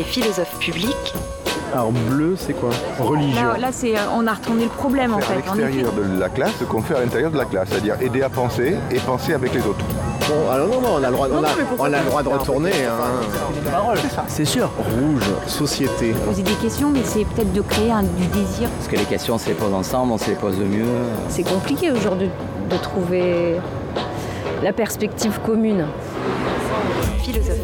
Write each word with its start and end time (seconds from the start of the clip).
des 0.00 0.04
philosophes 0.04 0.58
publics. 0.58 1.14
Alors 1.74 1.92
bleu, 1.92 2.34
c'est 2.34 2.54
quoi 2.54 2.70
Religion. 2.98 3.48
Là, 3.48 3.58
là 3.58 3.68
c'est, 3.70 3.94
euh, 3.94 4.00
on 4.14 4.26
a 4.26 4.32
retourné 4.32 4.64
le 4.64 4.70
problème 4.70 5.12
en 5.12 5.18
à 5.18 5.20
fait. 5.20 5.38
Effet. 5.38 5.56
l'extérieur 5.56 5.92
de 5.92 6.18
la 6.18 6.28
classe 6.30 6.52
ce 6.58 6.64
qu'on 6.64 6.80
fait 6.80 6.94
à 6.94 7.00
l'intérieur 7.00 7.30
de 7.30 7.36
la 7.36 7.44
classe, 7.44 7.68
c'est-à-dire 7.70 7.96
aider 8.00 8.22
à 8.22 8.30
penser 8.30 8.76
et 8.90 8.98
penser 9.00 9.34
avec 9.34 9.52
les 9.52 9.60
autres. 9.60 9.84
Bon, 10.26 10.50
alors 10.50 10.68
non, 10.68 10.80
non, 10.80 10.88
on 10.94 11.04
a 11.04 11.10
le 11.10 11.12
droit, 11.12 11.28
on 11.30 11.44
a, 11.44 11.48
on 11.78 11.84
a 11.84 11.98
le 11.98 12.06
droit 12.06 12.22
de 12.22 12.28
retourner. 12.28 12.72
Hein. 12.86 14.24
C'est 14.26 14.46
sûr. 14.46 14.70
Rouge, 14.78 15.28
société. 15.46 16.12
Poser 16.24 16.42
des 16.42 16.54
questions, 16.54 16.88
mais 16.88 17.02
c'est 17.04 17.26
peut-être 17.26 17.52
de 17.52 17.60
créer 17.60 17.92
un, 17.92 18.02
du 18.02 18.26
désir. 18.28 18.70
Parce 18.78 18.88
que 18.88 18.96
les 18.96 19.04
questions, 19.04 19.34
on 19.34 19.38
se 19.38 19.48
les 19.48 19.54
pose 19.54 19.74
ensemble, 19.74 20.12
on 20.12 20.18
se 20.18 20.30
les 20.30 20.36
pose 20.36 20.56
mieux. 20.56 20.86
C'est 21.28 21.42
compliqué 21.42 21.90
aujourd'hui 21.90 22.30
de 22.70 22.76
trouver 22.78 23.56
la 24.62 24.72
perspective 24.72 25.38
commune. 25.44 25.84
Philosophe. 27.22 27.59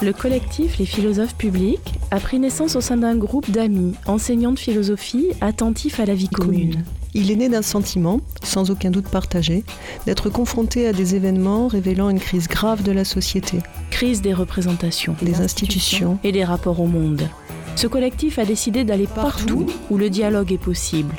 Le 0.00 0.12
collectif 0.12 0.78
Les 0.78 0.86
Philosophes 0.86 1.34
Publics 1.34 1.94
a 2.12 2.20
pris 2.20 2.38
naissance 2.38 2.76
au 2.76 2.80
sein 2.80 2.96
d'un 2.96 3.16
groupe 3.16 3.50
d'amis, 3.50 3.94
enseignants 4.06 4.52
de 4.52 4.58
philosophie, 4.58 5.26
attentifs 5.40 5.98
à 5.98 6.04
la 6.04 6.14
vie 6.14 6.28
commune. 6.28 6.84
Il 7.14 7.32
est 7.32 7.36
né 7.36 7.48
d'un 7.48 7.62
sentiment, 7.62 8.20
sans 8.44 8.70
aucun 8.70 8.92
doute 8.92 9.08
partagé, 9.08 9.64
d'être 10.06 10.30
confronté 10.30 10.86
à 10.86 10.92
des 10.92 11.16
événements 11.16 11.66
révélant 11.66 12.10
une 12.10 12.20
crise 12.20 12.46
grave 12.46 12.84
de 12.84 12.92
la 12.92 13.04
société, 13.04 13.58
Crise 13.90 14.22
des 14.22 14.34
représentations 14.34 15.16
des 15.20 15.40
institutions. 15.40 16.18
et 16.22 16.30
des 16.30 16.44
rapports 16.44 16.80
au 16.80 16.86
monde. 16.86 17.28
Ce 17.74 17.88
collectif 17.88 18.38
a 18.38 18.44
décidé 18.44 18.84
d'aller 18.84 19.08
partout 19.08 19.66
où 19.90 19.98
le 19.98 20.10
dialogue 20.10 20.52
est 20.52 20.58
possible, 20.58 21.16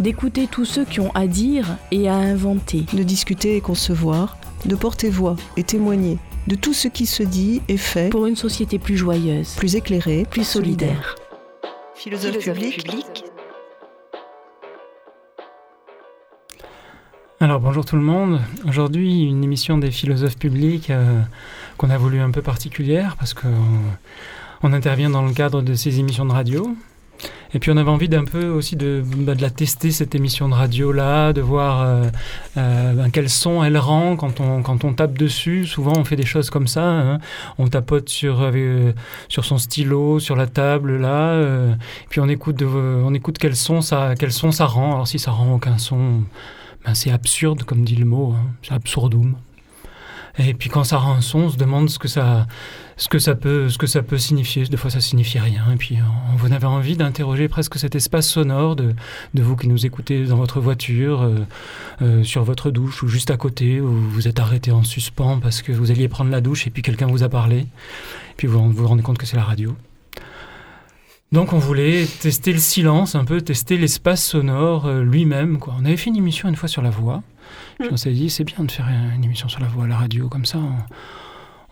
d'écouter 0.00 0.48
tous 0.50 0.64
ceux 0.64 0.84
qui 0.84 0.98
ont 0.98 1.12
à 1.14 1.28
dire 1.28 1.76
et 1.92 2.08
à 2.08 2.14
inventer, 2.14 2.84
de 2.92 3.04
discuter 3.04 3.56
et 3.56 3.60
concevoir, 3.60 4.38
de 4.66 4.74
porter 4.74 5.08
voix 5.08 5.36
et 5.56 5.62
témoigner 5.62 6.18
de 6.48 6.54
tout 6.54 6.72
ce 6.72 6.88
qui 6.88 7.04
se 7.04 7.22
dit 7.22 7.60
et 7.68 7.76
fait, 7.76 8.08
pour 8.08 8.24
une 8.26 8.34
société 8.34 8.78
plus 8.78 8.96
joyeuse, 8.96 9.54
plus 9.54 9.76
éclairé, 9.76 10.26
plus 10.28 10.44
solidaire. 10.44 11.14
Philosophe 11.94 12.38
Philosophe 12.38 12.54
public, 12.54 12.84
public. 12.84 13.24
Alors 17.38 17.60
bonjour 17.60 17.84
tout 17.84 17.96
le 17.96 18.02
monde. 18.02 18.40
Aujourd'hui 18.66 19.24
une 19.24 19.44
émission 19.44 19.76
des 19.76 19.90
philosophes 19.90 20.38
publics 20.38 20.88
euh, 20.88 21.20
qu'on 21.76 21.90
a 21.90 21.98
voulu 21.98 22.18
un 22.18 22.30
peu 22.30 22.40
particulière 22.40 23.16
parce 23.18 23.34
qu'on 23.34 23.50
on 24.62 24.72
intervient 24.72 25.10
dans 25.10 25.26
le 25.26 25.34
cadre 25.34 25.60
de 25.60 25.74
ces 25.74 26.00
émissions 26.00 26.24
de 26.24 26.32
radio. 26.32 26.74
Et 27.54 27.58
puis 27.58 27.70
on 27.70 27.76
avait 27.78 27.90
envie 27.90 28.08
d'un 28.08 28.24
peu 28.24 28.48
aussi 28.48 28.76
de, 28.76 29.02
bah, 29.04 29.34
de 29.34 29.40
la 29.40 29.50
tester 29.50 29.90
cette 29.90 30.14
émission 30.14 30.48
de 30.48 30.54
radio 30.54 30.92
là, 30.92 31.32
de 31.32 31.40
voir 31.40 31.80
euh, 31.80 32.04
euh, 32.58 32.92
ben, 32.92 33.10
quel 33.10 33.30
son 33.30 33.64
elle 33.64 33.78
rend 33.78 34.16
quand 34.16 34.40
on, 34.40 34.62
quand 34.62 34.84
on 34.84 34.92
tape 34.92 35.16
dessus. 35.16 35.64
Souvent 35.64 35.94
on 35.96 36.04
fait 36.04 36.16
des 36.16 36.26
choses 36.26 36.50
comme 36.50 36.68
ça, 36.68 36.84
hein. 36.84 37.18
on 37.56 37.68
tapote 37.68 38.08
sur, 38.10 38.40
euh, 38.42 38.92
sur 39.28 39.44
son 39.44 39.56
stylo, 39.56 40.18
sur 40.20 40.36
la 40.36 40.46
table 40.46 40.98
là, 40.98 41.30
euh, 41.30 41.74
puis 42.10 42.20
on 42.20 42.28
écoute, 42.28 42.62
on 42.62 43.14
écoute 43.14 43.38
quel 43.38 43.56
son 43.56 43.80
ça, 43.80 44.14
quel 44.18 44.32
son 44.32 44.52
ça 44.52 44.66
rend. 44.66 44.94
Alors 44.94 45.08
si 45.08 45.18
ça 45.18 45.30
rend 45.30 45.54
aucun 45.54 45.78
son, 45.78 46.22
ben, 46.84 46.94
c'est 46.94 47.10
absurde, 47.10 47.62
comme 47.62 47.84
dit 47.84 47.96
le 47.96 48.04
mot, 48.04 48.34
hein. 48.36 48.44
c'est 48.62 48.74
absurdum. 48.74 49.36
Et 50.38 50.54
puis 50.54 50.70
quand 50.70 50.84
ça 50.84 50.98
rend 50.98 51.14
un 51.14 51.20
son, 51.20 51.40
on 51.40 51.48
se 51.50 51.56
demande 51.56 51.90
ce 51.90 51.98
que 51.98 52.06
ça, 52.06 52.46
ce 52.96 53.08
que 53.08 53.18
ça 53.18 53.34
peut, 53.34 53.68
ce 53.68 53.78
que 53.78 53.86
ça 53.86 54.02
peut 54.02 54.18
signifier. 54.18 54.64
Des 54.64 54.76
fois, 54.76 54.90
ça 54.90 55.00
signifie 55.00 55.38
rien. 55.38 55.64
Et 55.72 55.76
puis, 55.76 55.98
on, 56.00 56.46
on 56.46 56.52
avait 56.52 56.66
envie 56.66 56.96
d'interroger 56.96 57.48
presque 57.48 57.76
cet 57.78 57.94
espace 57.96 58.28
sonore 58.28 58.76
de, 58.76 58.94
vous 59.34 59.56
qui 59.56 59.68
nous 59.68 59.84
écoutez 59.84 60.26
dans 60.26 60.36
votre 60.36 60.60
voiture, 60.60 61.22
euh, 61.22 61.38
euh, 62.02 62.24
sur 62.24 62.44
votre 62.44 62.70
douche 62.70 63.02
ou 63.02 63.08
juste 63.08 63.30
à 63.30 63.36
côté, 63.36 63.80
où 63.80 63.92
vous 63.92 64.28
êtes 64.28 64.38
arrêté 64.38 64.70
en 64.70 64.84
suspens 64.84 65.40
parce 65.40 65.62
que 65.62 65.72
vous 65.72 65.90
alliez 65.90 66.08
prendre 66.08 66.30
la 66.30 66.40
douche 66.40 66.66
et 66.66 66.70
puis 66.70 66.82
quelqu'un 66.82 67.06
vous 67.06 67.22
a 67.22 67.28
parlé. 67.28 67.58
Et 67.58 67.66
puis 68.36 68.46
vous 68.46 68.62
vous, 68.62 68.72
vous 68.72 68.86
rendez 68.86 69.02
compte 69.02 69.18
que 69.18 69.26
c'est 69.26 69.36
la 69.36 69.44
radio. 69.44 69.76
Donc 71.30 71.52
on 71.52 71.58
voulait 71.58 72.06
tester 72.06 72.54
le 72.54 72.58
silence, 72.58 73.14
un 73.14 73.26
peu 73.26 73.42
tester 73.42 73.76
l'espace 73.76 74.24
sonore 74.24 74.86
euh, 74.86 75.02
lui-même. 75.02 75.58
On 75.66 75.84
avait 75.84 75.98
fait 75.98 76.08
une 76.08 76.16
émission 76.16 76.48
une 76.48 76.56
fois 76.56 76.68
sur 76.68 76.80
la 76.80 76.90
voix. 76.90 77.22
Puis 77.78 77.88
on 77.92 77.96
s'est 77.96 78.12
dit, 78.12 78.30
c'est 78.30 78.44
bien 78.44 78.64
de 78.64 78.70
faire 78.70 78.86
une 79.14 79.24
émission 79.24 79.48
sur 79.48 79.60
la 79.60 79.66
voix 79.68 79.84
à 79.84 79.88
la 79.88 79.96
radio, 79.96 80.28
comme 80.28 80.44
ça 80.44 80.58
on, 80.58 80.72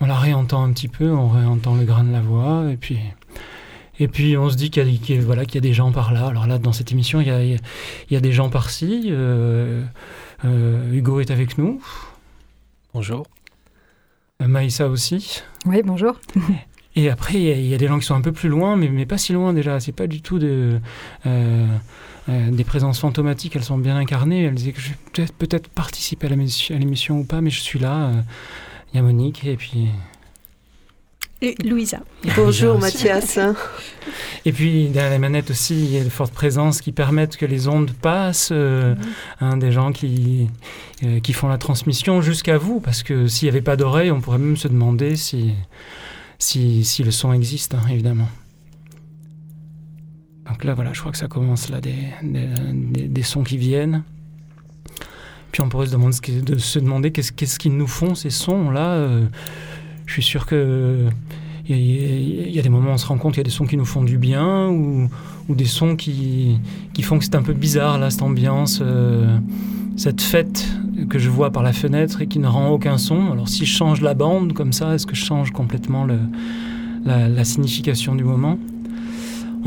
on 0.00 0.06
la 0.06 0.14
réentend 0.18 0.62
un 0.64 0.72
petit 0.72 0.88
peu, 0.88 1.10
on 1.10 1.28
réentend 1.28 1.74
le 1.74 1.84
grain 1.84 2.04
de 2.04 2.12
la 2.12 2.20
voix, 2.20 2.64
et 2.70 2.76
puis, 2.76 2.98
et 3.98 4.08
puis 4.08 4.36
on 4.36 4.50
se 4.50 4.56
dit 4.56 4.70
qu'il 4.70 4.86
y, 4.90 4.94
a- 4.94 4.98
qu'il 4.98 5.16
y 5.16 5.18
a- 5.18 5.22
voilà, 5.22 5.44
qu'il 5.44 5.54
y 5.56 5.58
a 5.58 5.60
des 5.62 5.72
gens 5.72 5.90
par 5.92 6.12
là. 6.12 6.26
Alors 6.26 6.46
là, 6.46 6.58
dans 6.58 6.72
cette 6.72 6.92
émission, 6.92 7.20
il 7.20 7.28
y 7.28 7.30
a, 7.30 7.42
il 7.42 7.58
y 8.10 8.16
a 8.16 8.20
des 8.20 8.32
gens 8.32 8.50
par-ci. 8.50 9.06
euh, 9.10 9.82
euh, 10.44 10.92
Hugo 10.92 11.20
est 11.20 11.30
avec 11.30 11.56
nous, 11.58 11.80
Bonjour. 12.92 13.26
euh, 14.42 14.46
Maïssa 14.48 14.88
aussi. 14.88 15.42
Oui, 15.64 15.82
bonjour. 15.84 16.20
Et 16.94 17.10
après, 17.10 17.34
il 17.34 17.42
y, 17.42 17.50
a- 17.52 17.56
il 17.56 17.66
y 17.66 17.74
a 17.74 17.78
des 17.78 17.88
gens 17.88 17.98
qui 17.98 18.06
sont 18.06 18.14
un 18.14 18.20
peu 18.22 18.32
plus 18.32 18.48
loin, 18.48 18.76
mais, 18.76 18.88
mais 18.88 19.04
pas 19.06 19.18
si 19.18 19.32
loin 19.34 19.52
déjà. 19.52 19.80
C'est 19.80 19.92
pas 19.92 20.06
du 20.06 20.22
tout 20.22 20.38
de, 20.38 20.80
euh, 21.26 21.66
euh, 22.28 22.50
des 22.50 22.64
présences 22.64 22.98
fantomatiques. 22.98 23.56
Elles 23.56 23.64
sont 23.64 23.78
bien 23.78 23.96
incarnées. 23.96 24.44
Elles 24.44 24.54
disaient 24.54 24.72
que 24.72 24.80
je 24.80 24.90
vais 24.90 24.98
peut-être 25.12 25.34
peut-être 25.34 25.68
participer 25.68 26.26
à 26.26 26.30
l'émission 26.30 27.18
ou 27.20 27.24
pas, 27.24 27.40
mais 27.40 27.50
je 27.50 27.60
suis 27.60 27.78
là. 27.78 28.08
Euh, 28.08 28.20
Il 28.92 28.96
y 28.96 29.00
a 29.00 29.02
Monique 29.02 29.44
et 29.44 29.56
puis. 29.56 29.88
Et 31.42 31.54
Louisa. 31.62 32.00
Bonjour, 32.34 32.78
Mathias. 32.78 33.38
Et 34.46 34.52
puis 34.52 34.88
derrière 34.88 35.12
les 35.12 35.18
manettes 35.18 35.50
aussi, 35.50 35.74
il 35.74 35.92
y 35.92 35.98
a 35.98 36.04
de 36.04 36.08
fortes 36.08 36.32
présences 36.32 36.80
qui 36.80 36.92
permettent 36.92 37.36
que 37.36 37.44
les 37.44 37.68
ondes 37.68 37.90
passent, 37.90 38.48
euh, 38.52 38.94
hein, 39.40 39.58
des 39.58 39.70
gens 39.70 39.92
qui, 39.92 40.48
euh, 41.04 41.20
qui 41.20 41.34
font 41.34 41.48
la 41.48 41.58
transmission 41.58 42.22
jusqu'à 42.22 42.56
vous, 42.56 42.80
parce 42.80 43.02
que 43.02 43.26
s'il 43.26 43.46
n'y 43.46 43.50
avait 43.50 43.60
pas 43.60 43.76
d'oreille, 43.76 44.10
on 44.10 44.22
pourrait 44.22 44.38
même 44.38 44.56
se 44.56 44.66
demander 44.66 45.16
si, 45.16 45.52
si, 46.38 46.84
si 46.86 47.04
le 47.04 47.10
son 47.10 47.34
existe, 47.34 47.74
hein, 47.74 47.82
évidemment. 47.90 48.28
Donc 50.48 50.64
là, 50.64 50.74
voilà, 50.74 50.92
je 50.92 51.00
crois 51.00 51.12
que 51.12 51.18
ça 51.18 51.26
commence 51.28 51.68
là, 51.70 51.80
des, 51.80 51.96
des, 52.22 53.22
sons 53.22 53.42
qui 53.42 53.58
viennent. 53.58 54.02
Puis 55.52 55.60
on 55.62 55.68
pourrait 55.68 55.86
se 55.86 56.78
demander, 56.78 57.10
qu'est-ce 57.10 57.32
qu'est-ce 57.32 57.58
qu'ils 57.58 57.76
nous 57.76 57.86
font 57.86 58.14
ces 58.14 58.30
sons-là. 58.30 58.92
euh, 58.92 59.26
je 60.06 60.12
suis 60.12 60.22
sûr 60.22 60.46
que 60.46 61.08
il 61.68 62.54
y, 62.54 62.58
a- 62.60 62.62
des 62.62 62.68
moments 62.68 62.90
où 62.90 62.94
on 62.94 62.98
se 62.98 63.06
rend 63.06 63.18
compte 63.18 63.32
qu'il 63.32 63.40
y 63.40 63.40
a 63.40 63.44
des 63.44 63.50
sons 63.50 63.66
qui 63.66 63.76
nous 63.76 63.84
font 63.84 64.04
du 64.04 64.18
bien 64.18 64.68
ou, 64.68 65.08
ou 65.48 65.54
des 65.56 65.64
sons 65.64 65.96
qui, 65.96 66.60
qui 66.94 67.02
font 67.02 67.18
que 67.18 67.24
c'est 67.24 67.34
un 67.34 67.42
peu 67.42 67.54
bizarre 67.54 67.98
là, 67.98 68.08
cette 68.08 68.22
ambiance, 68.22 68.78
euh, 68.82 69.36
cette 69.96 70.20
fête 70.20 70.64
que 71.10 71.18
je 71.18 71.28
vois 71.28 71.50
par 71.50 71.64
la 71.64 71.72
fenêtre 71.72 72.22
et 72.22 72.28
qui 72.28 72.38
ne 72.38 72.46
rend 72.46 72.68
aucun 72.68 72.98
son. 72.98 73.32
Alors 73.32 73.48
si 73.48 73.66
je 73.66 73.74
change 73.76 74.00
la 74.00 74.14
bande 74.14 74.52
comme 74.52 74.72
ça, 74.72 74.94
est-ce 74.94 75.06
que 75.06 75.16
je 75.16 75.24
change 75.24 75.50
complètement 75.50 76.06
la, 77.04 77.28
la 77.28 77.44
signification 77.44 78.14
du 78.14 78.22
moment? 78.22 78.58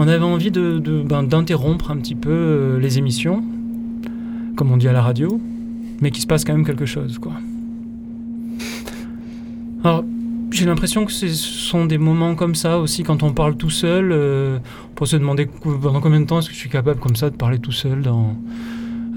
On 0.02 0.08
avait 0.08 0.24
envie 0.24 0.50
ben, 0.50 1.24
d'interrompre 1.24 1.92
un 1.92 1.98
petit 1.98 2.16
peu 2.16 2.30
euh, 2.32 2.80
les 2.80 3.00
émissions, 3.00 3.44
comme 4.56 4.72
on 4.72 4.78
dit 4.78 4.88
à 4.88 4.94
la 4.94 5.02
radio, 5.02 5.42
mais 6.00 6.10
qu'il 6.10 6.22
se 6.22 6.26
passe 6.26 6.46
quand 6.46 6.54
même 6.54 6.66
quelque 6.66 6.86
chose. 6.86 7.20
Quoi. 7.20 7.34
Alors, 9.84 10.06
j'ai 10.52 10.66
l'impression 10.66 11.06
que 11.06 11.12
ce 11.12 11.28
sont 11.28 11.86
des 11.86 11.98
moments 11.98 12.36
comme 12.36 12.56
ça 12.56 12.80
aussi, 12.80 13.04
quand 13.04 13.24
on 13.24 13.34
parle 13.34 13.58
tout 13.58 13.70
seul, 13.70 14.14
euh, 14.14 14.60
pour 14.96 15.06
se 15.06 15.18
demander 15.18 15.48
pendant 15.48 16.00
combien 16.00 16.22
de 16.22 16.26
temps 16.26 16.40
est-ce 16.40 16.48
que 16.48 16.56
je 16.56 16.60
suis 16.60 16.70
capable 16.70 17.02
comme 17.02 17.18
ça 17.18 17.30
de 17.30 17.36
parler 17.36 17.60
tout 17.60 17.74
seul 17.74 18.02
dans, 18.02 18.38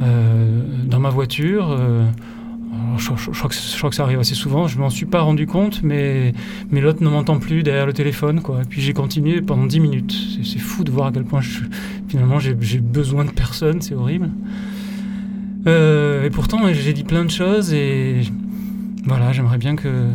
euh, 0.03 0.99
ma 0.99 1.10
voiture. 1.10 1.78
Je, 2.99 3.31
crois 3.31 3.91
que, 3.91 3.97
ça 3.97 4.03
arrive 4.03 4.19
assez 4.19 4.34
souvent, 4.34 4.66
je 4.66 4.78
m'en 4.78 4.91
suis 4.91 5.06
pas 5.06 5.21
rendu 5.21 5.47
compte, 5.47 5.83
mais, 5.83 6.33
mais 6.71 6.81
l'autre 6.81 7.03
ne 7.03 7.09
m'entend 7.09 7.38
plus 7.38 7.62
derrière 7.62 7.87
le 7.87 7.93
téléphone. 7.93 8.41
Quoi. 8.41 8.62
Et 8.62 8.65
puis 8.65 8.81
j'ai 8.81 8.93
continué 8.93 9.41
pendant 9.43 9.66
10 9.66 9.81
minutes. 9.81 10.15
C'est, 10.43 10.59
fou 10.59 10.84
de 10.84 10.91
voir 10.91 11.09
à 11.09 11.12
quel 11.12 11.25
point 11.25 11.41
finalement 12.09 12.38
j'ai, 12.38 12.55
besoin 12.55 13.25
de 13.25 13.31
personne, 13.31 13.81
c'est 13.81 13.94
horrible. 13.94 14.31
Euh, 15.66 16.25
et 16.25 16.31
pourtant 16.31 16.72
j'ai 16.72 16.93
dit 16.93 17.05
plein 17.05 17.25
de 17.25 17.31
choses 17.31 17.72
et 17.72 18.22
voilà, 19.05 19.32
j'aimerais 19.32 19.59
bien 19.59 19.77
que 19.77 20.09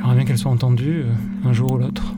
J'aimerais 0.00 0.16
bien 0.16 0.24
qu'elle 0.24 0.38
soit 0.38 0.50
entendue 0.50 1.02
euh, 1.04 1.48
un 1.48 1.52
jour 1.52 1.72
ou 1.72 1.78
l'autre. 1.78 2.14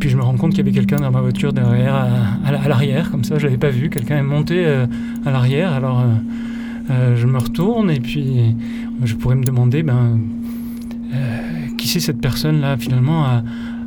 Puis 0.00 0.08
je 0.08 0.16
me 0.16 0.22
rends 0.22 0.36
compte 0.36 0.50
qu'il 0.50 0.58
y 0.58 0.68
avait 0.68 0.72
quelqu'un 0.72 0.96
dans 0.96 1.10
ma 1.12 1.20
voiture 1.20 1.52
derrière, 1.52 1.94
à, 1.94 2.08
à 2.46 2.50
la- 2.52 2.60
à 2.62 2.68
l'arrière, 2.68 3.10
comme 3.10 3.22
ça, 3.22 3.38
je 3.38 3.44
l'avais 3.44 3.58
pas 3.58 3.70
vu. 3.70 3.90
Quelqu'un 3.90 4.18
est 4.18 4.22
monté 4.22 4.64
euh, 4.66 4.86
à 5.24 5.30
l'arrière, 5.30 5.72
alors 5.72 6.00
euh, 6.00 6.04
euh, 6.90 7.16
je 7.16 7.26
me 7.26 7.38
retourne 7.38 7.90
et 7.90 8.00
puis 8.00 8.56
je 9.04 9.14
pourrais 9.14 9.36
me 9.36 9.44
demander, 9.44 9.82
ben, 9.84 10.18
qui 11.78 11.88
c'est 11.88 12.00
cette 12.00 12.20
personne-là 12.20 12.76
finalement, 12.76 13.24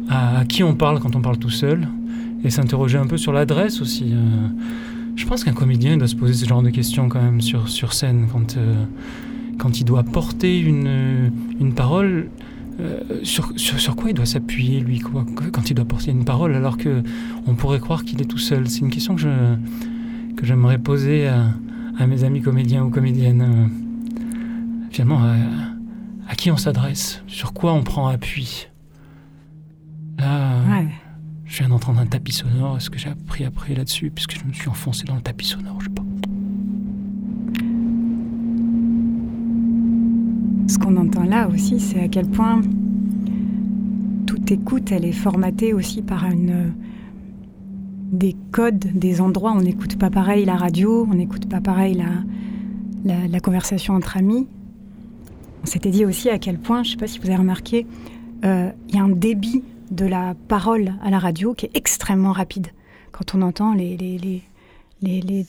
à, 0.09 0.43
qui 0.47 0.63
on 0.63 0.75
parle 0.75 0.99
quand 0.99 1.15
on 1.15 1.21
parle 1.21 1.37
tout 1.37 1.49
seul 1.49 1.87
et 2.43 2.49
s'interroger 2.49 2.97
un 2.97 3.07
peu 3.07 3.17
sur 3.17 3.31
l'adresse 3.33 3.81
aussi. 3.81 4.13
je 5.15 5.25
pense 5.25 5.43
qu'un 5.43 5.53
comédien 5.53 5.95
doit 5.97 6.07
se 6.07 6.15
poser 6.15 6.33
ce 6.33 6.45
genre 6.47 6.61
de 6.61 6.69
questions 6.69 7.07
quand 7.09 7.21
même 7.21 7.41
sur, 7.41 7.69
sur 7.69 7.93
scène 7.93 8.27
quand, 8.31 8.57
quand 9.57 9.79
il 9.79 9.85
doit 9.85 10.03
porter 10.03 10.59
une, 10.59 11.31
une 11.59 11.73
parole. 11.73 12.27
Euh, 12.79 12.99
sur, 13.23 13.51
sur, 13.55 13.79
sur 13.79 13.95
quoi 13.95 14.09
il 14.09 14.13
doit 14.13 14.25
s'appuyer 14.25 14.79
lui 14.79 14.99
quoi, 14.99 15.25
quand 15.51 15.69
il 15.69 15.73
doit 15.75 15.85
porter 15.85 16.11
une 16.11 16.25
parole 16.25 16.55
alors 16.55 16.77
que 16.77 17.03
on 17.47 17.53
pourrait 17.55 17.79
croire 17.79 18.03
qu'il 18.03 18.21
est 18.21 18.25
tout 18.25 18.37
seul? 18.37 18.67
C'est 18.69 18.79
une 18.79 18.89
question 18.89 19.15
que 19.15 19.21
je 19.21 19.55
que 20.35 20.45
j'aimerais 20.45 20.79
poser 20.79 21.27
à, 21.27 21.47
à 21.99 22.07
mes 22.07 22.23
amis 22.23 22.41
comédiens 22.41 22.83
ou 22.83 22.89
comédiennes. 22.89 23.41
euh, 23.41 23.67
finalement, 24.91 25.23
à, 25.23 25.35
à 26.27 26.35
qui 26.35 26.49
on 26.51 26.57
s'adresse? 26.57 27.21
Sur 27.27 27.53
quoi 27.53 27.73
on 27.73 27.83
prend 27.83 28.07
appui? 28.07 28.67
Là, 30.19 30.57
Ouais. 30.69 30.87
je 31.45 31.57
viens 31.59 31.69
d'entendre 31.69 31.99
un 31.99 32.05
tapis 32.05 32.31
sonore. 32.31 32.77
Est-ce 32.77 32.89
que 32.89 32.97
j'ai 32.99 33.09
appris 33.09 33.43
après 33.45 33.73
là-dessus? 33.75 34.11
Puisque 34.13 34.39
je 34.39 34.45
me 34.45 34.53
suis 34.53 34.69
enfoncé 34.69 35.03
dans 35.05 35.15
le 35.15 35.21
tapis 35.21 35.45
sonore, 35.47 35.77
je 35.79 35.85
sais 35.85 35.91
pas. 35.93 36.03
Ce 40.67 40.72
qu'on 40.83 40.97
entend 40.97 41.23
là 41.23 41.47
aussi, 41.47 41.79
c'est 41.79 42.01
à 42.01 42.07
quel 42.07 42.27
point 42.27 42.61
toute 44.27 44.51
écoute, 44.51 44.91
elle 44.91 45.05
est 45.05 45.13
formatée 45.13 45.73
aussi 45.73 46.01
par 46.01 46.25
une, 46.25 46.73
des 48.11 48.35
codes, 48.51 48.85
des 48.93 49.21
endroits. 49.21 49.53
On 49.53 49.61
n'écoute 49.61 49.97
pas 49.97 50.09
pareil 50.09 50.45
la 50.45 50.57
radio, 50.57 51.07
on 51.09 51.13
n'écoute 51.13 51.47
pas 51.47 51.61
pareil 51.61 52.03
la, 53.05 53.39
conversation 53.39 53.93
entre 53.93 54.17
amis. 54.17 54.47
On 55.63 55.65
s'était 55.65 55.89
dit 55.89 56.05
aussi 56.05 56.29
à 56.29 56.37
quel 56.37 56.59
point, 56.59 56.83
je 56.83 56.89
ne 56.89 56.91
sais 56.91 56.97
pas 56.97 57.07
si 57.07 57.19
vous 57.19 57.27
avez 57.27 57.37
remarqué, 57.37 57.87
euh, 58.43 58.69
il 58.89 58.95
y 58.95 58.97
a 58.97 59.03
un 59.03 59.09
débit 59.09 59.63
de 59.91 60.05
la 60.05 60.35
parole 60.47 60.93
à 61.01 61.09
la 61.09 61.19
radio 61.19 61.53
qui 61.53 61.67
est 61.67 61.75
extrêmement 61.75 62.33
rapide. 62.33 62.67
Quand 63.11 63.35
on 63.35 63.41
entend 63.41 63.73
les, 63.73 63.95
les, 63.95 64.17
les, 65.01 65.21
les, 65.21 65.45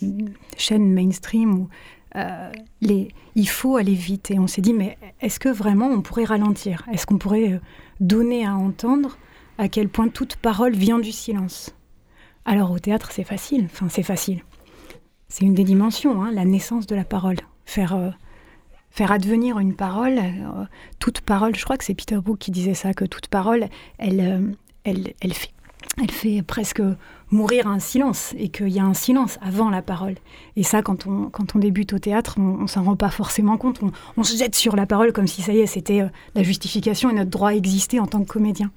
chaînes 0.57 0.93
mainstream, 0.93 1.59
où, 1.59 1.69
euh, 2.17 2.53
il 2.81 3.49
faut 3.49 3.77
aller 3.77 3.95
vite. 3.95 4.31
Et 4.31 4.39
on 4.39 4.47
s'est 4.47 4.63
dit, 4.63 4.73
mais 4.73 4.99
est-ce 5.21 5.41
que 5.41 5.49
vraiment 5.49 5.89
on 5.89 6.03
pourrait 6.03 6.25
ralentir? 6.25 6.85
Est-ce 6.93 7.07
qu'on 7.07 7.19
pourrait 7.19 7.55
euh, 7.55 7.61
donner 8.01 8.47
à 8.47 8.55
entendre 8.55 9.19
à 9.59 9.69
quel 9.69 9.89
point 9.89 10.09
toute 10.09 10.37
parole 10.37 10.75
vient 10.75 10.99
du 10.99 11.13
silence? 11.13 11.75
Alors 12.45 12.71
au 12.71 12.79
théâtre, 12.79 13.11
c'est 13.13 13.25
facile. 13.25 13.65
Enfin, 13.67 13.89
c'est 13.89 14.03
facile. 14.03 14.43
C'est 15.29 15.45
une 15.45 15.55
des 15.55 15.65
dimensions, 15.65 16.23
hein, 16.23 16.31
la 16.33 16.45
naissance 16.45 16.87
de 16.87 16.95
la 16.95 17.05
parole. 17.05 17.37
Faire, 17.65 17.95
euh, 17.95 18.11
faire 18.91 19.11
advenir 19.11 19.59
une 19.59 19.75
parole, 19.75 20.21
toute 21.01 21.23
parole, 21.23 21.57
je 21.57 21.65
crois 21.65 21.77
que 21.77 21.85
c'est 21.85 21.95
Peter 21.95 22.17
Brook 22.17 22.39
qui 22.39 22.51
disait 22.51 22.75
ça, 22.75 22.93
que 22.93 23.07
toute 23.07 23.29
parole, 23.29 23.69
elle, 23.99 24.55
elle, 24.85 25.15
elle, 25.21 25.33
fait, 25.33 25.51
elle 26.03 26.11
fait 26.11 26.43
presque 26.43 26.83
mourir 27.31 27.67
un 27.67 27.79
silence 27.79 28.33
et 28.39 28.49
qu'il 28.49 28.69
y 28.69 28.79
a 28.79 28.85
un 28.85 28.95
silence 28.95 29.39
avant 29.43 29.71
la 29.71 29.83
parole. 29.83 30.15
Et 30.57 30.63
ça, 30.63 30.83
quand 30.83 31.07
on, 31.07 31.31
quand 31.31 31.57
on 31.57 31.59
débute 31.59 31.93
au 31.93 31.99
théâtre, 31.99 32.37
on, 32.39 32.63
on 32.63 32.67
s'en 32.67 32.83
rend 32.85 32.97
pas 32.97 33.11
forcément 33.11 33.57
compte. 33.57 33.83
On, 33.83 33.91
on 34.17 34.23
se 34.25 34.37
jette 34.37 34.55
sur 34.55 34.77
la 34.77 34.87
parole 34.87 35.13
comme 35.13 35.27
si 35.27 35.43
ça 35.43 35.53
y 35.53 35.61
est, 35.61 35.67
c'était 35.67 36.03
euh, 36.03 36.09
la 36.35 36.43
justification 36.43 37.11
et 37.11 37.15
notre 37.15 37.31
droit 37.31 37.51
à 37.51 37.55
exister 37.55 37.99
en 38.01 38.07
tant 38.07 38.23
que 38.23 38.29
comédien. 38.33 38.71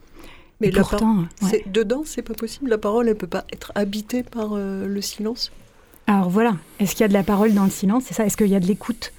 Mais 0.59 0.67
Et 0.67 0.71
la 0.71 0.81
pourtant, 0.81 1.15
par- 1.39 1.49
ouais. 1.49 1.61
c'est- 1.63 1.71
dedans, 1.71 2.01
c'est 2.05 2.23
pas 2.23 2.33
possible. 2.33 2.69
La 2.69 2.77
parole, 2.79 3.07
elle 3.09 3.15
peut 3.17 3.27
pas 3.27 3.45
être 3.53 3.71
habitée 3.75 4.23
par 4.23 4.53
euh, 4.53 4.87
le 4.87 5.01
silence. 5.01 5.51
Alors 6.07 6.29
voilà, 6.29 6.55
est-ce 6.79 6.91
qu'il 6.93 7.01
y 7.01 7.03
a 7.05 7.09
de 7.09 7.13
la 7.13 7.23
parole 7.23 7.53
dans 7.53 7.65
le 7.65 7.69
silence? 7.69 8.05
C'est 8.07 8.13
ça 8.15 8.25
Est-ce 8.25 8.37
qu'il 8.37 8.47
y 8.47 8.55
a 8.55 8.59
de 8.59 8.65
l'écoute? 8.65 9.11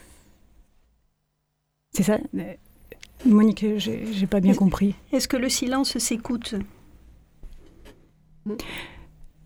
C'est 1.92 2.02
ça 2.02 2.18
Euh, 2.36 2.54
Monique, 3.26 3.64
j'ai 3.76 4.04
j'ai 4.12 4.26
pas 4.26 4.40
bien 4.40 4.54
compris. 4.54 4.94
Est-ce 5.12 5.28
que 5.28 5.36
le 5.36 5.48
silence 5.48 5.98
s'écoute? 5.98 6.54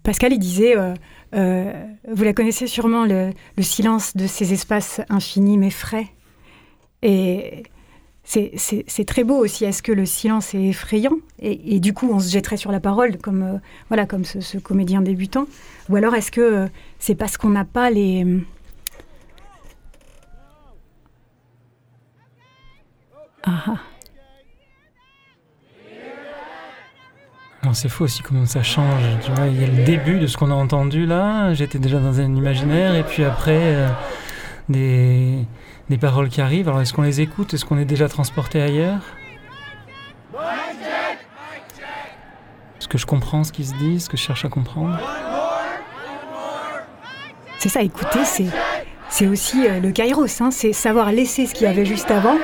Pascal, 0.03 0.33
il 0.33 0.39
disait, 0.39 0.77
euh, 0.77 0.95
euh, 1.35 1.73
vous 2.11 2.25
la 2.25 2.33
connaissez 2.33 2.67
sûrement, 2.67 3.05
le, 3.05 3.31
le 3.57 3.63
silence 3.63 4.17
de 4.17 4.27
ces 4.27 4.53
espaces 4.53 5.01
infinis 5.09 5.59
mais 5.59 5.71
frais. 5.71 6.09
Et 7.03 7.63
c'est- 8.25 9.05
très 9.07 9.25
beau 9.25 9.37
aussi. 9.37 9.65
Est-ce 9.65 9.83
que 9.83 9.93
le 9.93 10.07
silence 10.07 10.55
est 10.55 10.65
effrayant? 10.65 11.17
Et, 11.41 11.81
du 11.81 11.93
coup, 11.93 12.09
on 12.13 12.19
se 12.21 12.31
jetterait 12.31 12.57
sur 12.57 12.73
la 12.73 12.81
parole 12.81 13.19
comme, 13.19 13.43
euh, 13.43 13.59
voilà, 13.89 14.07
comme 14.07 14.25
ce, 14.25 14.59
comédien 14.59 15.03
débutant 15.03 15.47
Ou 15.89 15.97
alors 15.97 16.15
est-ce 16.15 16.31
que 16.31 16.69
c'est 16.99 17.15
parce 17.17 17.37
qu'on 17.37 17.51
n'a 17.51 17.65
pas 17.65 17.91
les... 17.91 18.27
Ah, 23.45 23.81
c'est 27.75 27.89
fou 27.89 28.05
aussi 28.05 28.23
comment 28.23 28.47
ça 28.47 28.63
change. 28.63 29.03
Tu 29.25 29.31
vois, 29.33 29.47
il 29.47 29.61
y 29.61 29.65
a 29.65 29.67
le 29.67 29.85
début 29.85 30.19
de 30.19 30.27
ce 30.27 30.37
qu'on 30.37 30.51
a 30.51 30.55
entendu 30.55 31.07
là. 31.07 31.53
J'étais 31.55 31.79
déjà 31.79 31.99
dans 31.99 32.21
un 32.21 32.35
imaginaire 32.35 32.95
et 32.95 33.03
puis 33.03 33.25
après 33.25 33.61
euh, 33.61 33.89
des, 34.69 35.39
des 35.89 35.99
paroles 35.99 36.29
qui 36.29 36.41
arrivent. 36.41 36.69
Alors 36.69 36.81
est-ce 36.81 36.93
qu'on 36.93 37.03
les 37.03 37.21
écoute? 37.21 37.55
Est-ce 37.55 37.65
qu'on 37.65 37.79
est 37.79 37.85
déjà 37.85 38.09
transporté 38.09 38.61
ailleurs? 38.61 39.01
Est-ce 42.79 42.89
que 42.89 42.99
je 42.99 43.07
comprends 43.07 43.45
ce 43.45 43.53
qui 43.53 43.65
se 43.65 43.75
dit 43.75 43.97
Est-ce 43.97 44.09
que 44.09 44.17
je 44.17 44.23
cherche 44.23 44.45
à 44.45 44.49
comprendre 44.49 44.99
C'est 47.59 47.69
ça, 47.69 47.81
écouter, 47.81 48.25
c'est, 48.25 48.49
c'est 49.09 49.29
aussi 49.29 49.67
euh, 49.67 49.79
le 49.79 49.93
kairos, 49.93 50.27
hein, 50.41 50.51
c'est 50.51 50.73
savoir 50.73 51.13
laisser 51.13 51.47
ce 51.47 51.55
qu'il 51.55 51.67
y 51.69 51.71
avait 51.71 51.85
juste 51.85 52.11
avant, 52.11 52.37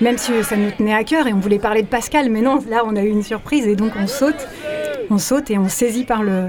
même 0.00 0.18
si 0.18 0.42
ça 0.42 0.56
nous 0.56 0.70
tenait 0.70 0.94
à 0.94 1.04
cœur 1.04 1.26
et 1.26 1.32
on 1.32 1.38
voulait 1.38 1.58
parler 1.58 1.82
de 1.82 1.86
Pascal, 1.88 2.30
mais 2.30 2.40
non, 2.40 2.58
là 2.68 2.82
on 2.86 2.96
a 2.96 3.02
eu 3.02 3.08
une 3.08 3.22
surprise 3.22 3.66
et 3.66 3.76
donc 3.76 3.92
on 3.98 4.06
saute, 4.06 4.48
on 5.10 5.18
saute 5.18 5.50
et 5.50 5.58
on 5.58 5.68
saisit 5.68 6.04
par, 6.04 6.22
le, 6.22 6.48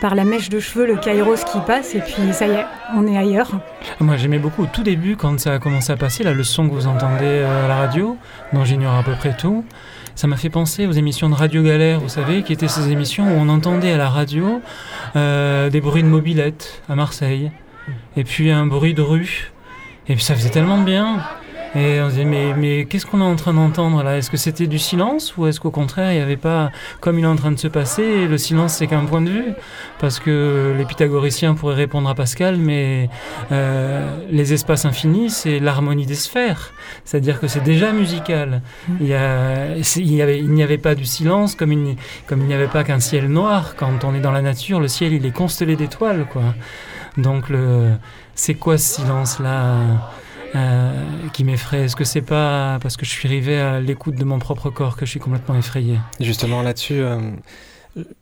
par 0.00 0.14
la 0.14 0.24
mèche 0.24 0.48
de 0.48 0.60
cheveux 0.60 0.86
le 0.86 0.96
kairos 0.96 1.44
qui 1.50 1.58
passe 1.66 1.94
et 1.94 2.00
puis 2.00 2.32
ça 2.32 2.46
y 2.46 2.50
est, 2.50 2.66
on 2.96 3.06
est 3.06 3.16
ailleurs. 3.16 3.50
Moi 4.00 4.16
j'aimais 4.16 4.38
beaucoup 4.38 4.64
au 4.64 4.66
tout 4.66 4.82
début 4.82 5.16
quand 5.16 5.38
ça 5.40 5.54
a 5.54 5.58
commencé 5.58 5.92
à 5.92 5.96
passer, 5.96 6.22
là, 6.22 6.32
le 6.32 6.44
son 6.44 6.68
que 6.68 6.74
vous 6.74 6.86
entendez 6.86 7.24
euh, 7.24 7.64
à 7.64 7.68
la 7.68 7.76
radio, 7.76 8.16
dont 8.52 8.64
j'ignore 8.64 8.94
à 8.94 9.02
peu 9.02 9.14
près 9.14 9.36
tout. 9.36 9.64
Ça 10.14 10.28
m'a 10.28 10.36
fait 10.36 10.50
penser 10.50 10.86
aux 10.86 10.92
émissions 10.92 11.28
de 11.28 11.34
Radio 11.34 11.64
Galère, 11.64 11.98
vous 11.98 12.08
savez, 12.08 12.44
qui 12.44 12.52
étaient 12.52 12.68
ces 12.68 12.90
émissions 12.90 13.24
où 13.24 13.40
on 13.40 13.48
entendait 13.48 13.90
à 13.90 13.96
la 13.96 14.08
radio 14.08 14.60
euh, 15.16 15.70
des 15.70 15.80
bruits 15.80 16.04
de 16.04 16.08
mobilette 16.08 16.82
à 16.88 16.94
Marseille, 16.94 17.50
et 18.16 18.22
puis 18.22 18.52
un 18.52 18.64
bruit 18.66 18.94
de 18.94 19.02
rue. 19.02 19.50
Et 20.06 20.14
puis 20.14 20.22
ça 20.22 20.36
faisait 20.36 20.50
tellement 20.50 20.78
bien. 20.78 21.18
Et 21.76 22.00
on 22.00 22.06
se 22.06 22.10
disait, 22.12 22.24
mais, 22.24 22.54
mais 22.54 22.84
qu'est-ce 22.84 23.04
qu'on 23.04 23.20
est 23.20 23.24
en 23.24 23.34
train 23.34 23.52
d'entendre 23.54 24.02
là? 24.04 24.16
Est-ce 24.16 24.30
que 24.30 24.36
c'était 24.36 24.68
du 24.68 24.78
silence 24.78 25.36
ou 25.36 25.46
est-ce 25.48 25.58
qu'au 25.58 25.70
contraire, 25.72 26.12
il 26.12 26.16
n'y 26.16 26.22
avait 26.22 26.36
pas, 26.36 26.70
comme 27.00 27.18
il 27.18 27.24
est 27.24 27.28
en 27.28 27.34
train 27.34 27.50
de 27.50 27.58
se 27.58 27.66
passer, 27.66 28.26
le 28.28 28.38
silence 28.38 28.74
c'est 28.74 28.86
qu'un 28.86 29.04
point 29.04 29.20
de 29.22 29.30
vue? 29.30 29.52
Parce 29.98 30.20
que 30.20 30.72
les 30.78 30.84
pythagoriciens 30.84 31.54
pourraient 31.54 31.74
répondre 31.74 32.08
à 32.08 32.14
Pascal, 32.14 32.56
mais 32.58 33.10
euh, 33.50 34.06
les 34.30 34.52
espaces 34.52 34.84
infinis, 34.84 35.30
c'est 35.30 35.58
l'harmonie 35.58 36.06
des 36.06 36.14
sphères. 36.14 36.72
C'est-à-dire 37.04 37.40
que 37.40 37.48
c'est 37.48 37.62
déjà 37.64 37.92
musical. 37.92 38.62
Il 39.00 39.08
y 39.08 39.14
a- 39.14 39.82
c'est- 39.82 40.00
il 40.00 40.14
y 40.14 40.22
avait- 40.22 40.38
il 40.38 40.50
n'y 40.52 40.62
avait 40.62 40.78
pas 40.78 40.94
du 40.94 41.04
silence 41.04 41.54
comme 41.56 41.72
il 41.72 41.78
n'y 41.78 41.96
comme 42.28 42.40
il 42.40 42.46
n'y 42.46 42.54
avait 42.54 42.68
pas 42.68 42.84
qu'un 42.84 43.00
ciel 43.00 43.28
noir. 43.28 43.74
Quand 43.76 44.04
on 44.04 44.14
est 44.14 44.20
dans 44.20 44.32
la 44.32 44.42
nature, 44.42 44.78
le 44.78 44.88
ciel 44.88 45.12
il 45.12 45.26
est 45.26 45.32
constellé 45.34 45.74
d'étoiles, 45.76 46.26
quoi. 46.32 46.54
Donc 47.18 47.48
le, 47.48 47.90
c'est 48.34 48.54
quoi 48.54 48.78
ce 48.78 48.96
silence-là? 49.00 49.74
Euh, 50.54 51.28
qui 51.32 51.42
m'effraie 51.42 51.84
Est-ce 51.84 51.96
que 51.96 52.04
c'est 52.04 52.22
pas 52.22 52.78
parce 52.80 52.96
que 52.96 53.04
je 53.04 53.10
suis 53.10 53.28
arrivé 53.28 53.58
à 53.58 53.80
l'écoute 53.80 54.14
de 54.14 54.24
mon 54.24 54.38
propre 54.38 54.70
corps 54.70 54.96
que 54.96 55.04
je 55.04 55.10
suis 55.10 55.20
complètement 55.20 55.56
effrayé? 55.56 55.98
Justement 56.20 56.62
là-dessus, 56.62 57.00
euh, 57.00 57.32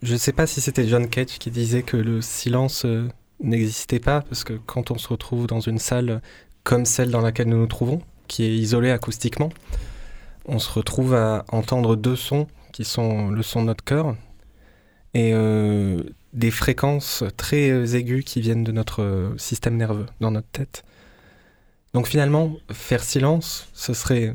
je 0.02 0.12
ne 0.12 0.18
sais 0.18 0.32
pas 0.32 0.46
si 0.46 0.60
c'était 0.60 0.86
John 0.86 1.08
Cage 1.08 1.38
qui 1.38 1.50
disait 1.50 1.82
que 1.82 1.96
le 1.96 2.22
silence 2.22 2.84
euh, 2.86 3.08
n'existait 3.40 4.00
pas, 4.00 4.22
parce 4.22 4.44
que 4.44 4.54
quand 4.54 4.90
on 4.90 4.98
se 4.98 5.08
retrouve 5.08 5.46
dans 5.46 5.60
une 5.60 5.78
salle 5.78 6.22
comme 6.64 6.86
celle 6.86 7.10
dans 7.10 7.20
laquelle 7.20 7.48
nous 7.48 7.58
nous 7.58 7.66
trouvons, 7.66 8.00
qui 8.28 8.44
est 8.44 8.54
isolée 8.54 8.90
acoustiquement, 8.90 9.50
on 10.46 10.58
se 10.58 10.70
retrouve 10.70 11.14
à 11.14 11.44
entendre 11.48 11.96
deux 11.96 12.16
sons 12.16 12.46
qui 12.72 12.84
sont 12.84 13.30
le 13.30 13.42
son 13.42 13.60
de 13.60 13.66
notre 13.66 13.84
cœur 13.84 14.16
et 15.14 15.34
des 16.32 16.50
fréquences 16.50 17.22
très 17.36 17.94
aiguës 17.94 18.24
qui 18.24 18.40
viennent 18.40 18.64
de 18.64 18.72
notre 18.72 19.34
système 19.36 19.76
nerveux, 19.76 20.06
dans 20.20 20.30
notre 20.30 20.48
tête. 20.48 20.84
Donc 21.94 22.06
finalement, 22.06 22.56
faire 22.70 23.02
silence, 23.02 23.68
ce 23.74 23.92
serait 23.92 24.34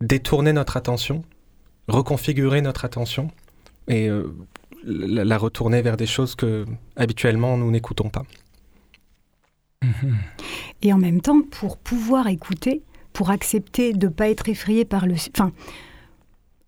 détourner 0.00 0.52
notre 0.52 0.76
attention, 0.76 1.24
reconfigurer 1.88 2.60
notre 2.60 2.84
attention 2.84 3.30
et 3.88 4.08
euh, 4.08 4.34
la, 4.84 5.38
retourner 5.38 5.82
vers 5.82 5.96
des 5.96 6.06
choses 6.06 6.34
que 6.34 6.66
habituellement 6.96 7.56
nous 7.56 7.70
n'écoutons 7.70 8.10
pas. 8.10 8.24
Et 10.82 10.92
en 10.92 10.98
même 10.98 11.20
temps, 11.20 11.42
pour 11.42 11.76
pouvoir 11.78 12.26
écouter, 12.28 12.82
pour 13.12 13.30
accepter 13.30 13.92
de 13.92 14.06
ne 14.06 14.12
pas 14.12 14.28
être 14.28 14.48
effrayé 14.48 14.84
par 14.84 15.06
le... 15.06 15.14
Enfin, 15.14 15.52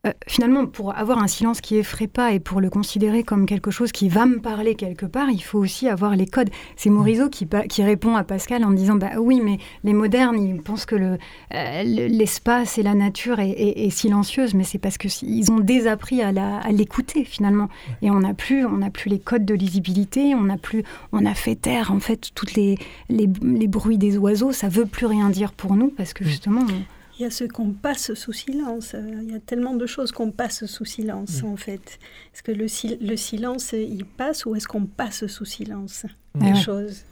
euh, 0.07 0.13
finalement, 0.27 0.67
pour 0.67 0.97
avoir 0.97 1.23
un 1.23 1.27
silence 1.27 1.61
qui 1.61 1.77
effraie 1.77 2.07
pas 2.07 2.33
et 2.33 2.41
pour 2.41 2.61
le 2.61 2.71
considérer 2.71 3.23
comme 3.25 3.45
quelque 3.47 3.71
chose 3.71 3.93
qui 3.93 4.09
va 4.09 4.25
me 4.27 4.39
parler 4.41 4.75
quelque 4.75 5.07
part, 5.07 5.29
il 5.31 5.41
faut 5.43 5.59
aussi 5.59 5.89
avoir 5.89 6.17
les 6.17 6.27
codes. 6.27 6.51
C'est 6.77 6.91
Morisot 6.91 7.29
qui, 7.29 7.45
pa- 7.47 7.67
qui 7.67 7.83
répond 7.83 8.17
à 8.17 8.25
Pascal 8.25 8.65
en 8.65 8.71
disant 8.71 8.95
bah 8.97 9.13
oui, 9.19 9.41
mais 9.43 9.59
les 9.85 9.93
modernes, 9.93 10.39
ils 10.41 10.63
pensent 10.63 10.87
que 10.87 10.95
le, 10.97 11.19
euh, 11.55 11.83
le- 11.85 12.07
l'espace 12.07 12.79
et 12.79 12.83
la 12.83 12.95
nature 12.95 13.41
est, 13.41 13.51
est- 13.51 13.87
est 13.87 13.91
silencieuse, 13.91 14.55
mais 14.55 14.65
c'est 14.65 14.79
parce 14.79 14.99
que 14.99 15.09
ils 15.23 15.51
ont 15.53 15.61
désappris 15.61 16.23
à, 16.23 16.33
la- 16.33 16.59
à 16.59 16.71
l'écouter 16.73 17.25
finalement. 17.25 17.69
Et 18.03 18.11
on 18.11 18.21
n'a 18.21 18.35
plus, 18.35 18.65
on 18.67 18.79
n'a 18.79 18.91
plus 18.91 19.11
les 19.11 19.19
codes 19.19 19.45
de 19.45 19.55
lisibilité, 19.55 20.35
on 20.35 20.43
n'a 20.43 20.57
plus, 20.57 20.83
on 21.13 21.27
a 21.27 21.35
fait 21.35 21.57
taire 21.57 21.91
en 21.93 22.01
fait 22.01 22.31
toutes 22.35 22.55
les, 22.55 22.77
les, 23.09 23.29
les 23.43 23.67
bruits 23.69 23.99
des 23.99 24.17
oiseaux. 24.19 24.53
Ça 24.53 24.69
veut 24.69 24.87
plus 24.87 25.07
rien 25.07 25.31
dire 25.31 25.53
pour 25.53 25.75
nous 25.75 25.89
parce 25.89 26.13
que 26.13 26.25
justement. 26.25 26.61
on- 26.63 26.96
Il 27.19 27.23
y 27.23 27.25
a 27.25 27.31
ce 27.31 27.45
qu'on 27.45 27.71
passe 27.73 28.13
sous 28.15 28.33
silence. 28.33 28.95
Il 29.25 29.31
y 29.31 29.35
a 29.35 29.41
tellement 29.41 29.75
de 29.75 29.87
choses 29.87 30.13
qu'on 30.13 30.31
passe 30.31 30.67
sous 30.67 30.85
silence, 30.85 31.43
en 31.43 31.57
fait. 31.57 31.99
Est-ce 32.35 32.43
que 32.43 32.53
le, 32.53 32.67
sil- 32.69 32.99
le 33.01 33.17
silence, 33.17 33.73
il 33.73 34.05
passe 34.05 34.45
ou 34.45 34.55
est-ce 34.55 34.69
qu'on 34.69 34.85
passe 34.85 35.27
sous 35.27 35.47
silence 35.47 36.05
Ah 36.35 36.39
des 36.45 36.53
ouais. 36.53 36.61
choses? 36.61 37.05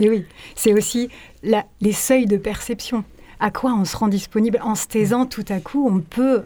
Et 0.00 0.10
oui, 0.10 0.24
c'est 0.56 0.72
aussi 0.72 1.08
la, 1.44 1.64
les 1.80 1.92
seuils 1.92 2.26
de 2.26 2.36
perception. 2.36 3.04
À 3.38 3.52
quoi 3.52 3.72
on 3.74 3.84
se 3.84 3.96
rend 3.96 4.08
disponible 4.08 4.58
En 4.62 4.74
se 4.74 4.88
taisant, 4.88 5.24
tout 5.24 5.44
à 5.48 5.60
coup, 5.60 5.88
on 5.88 6.00
peut 6.00 6.42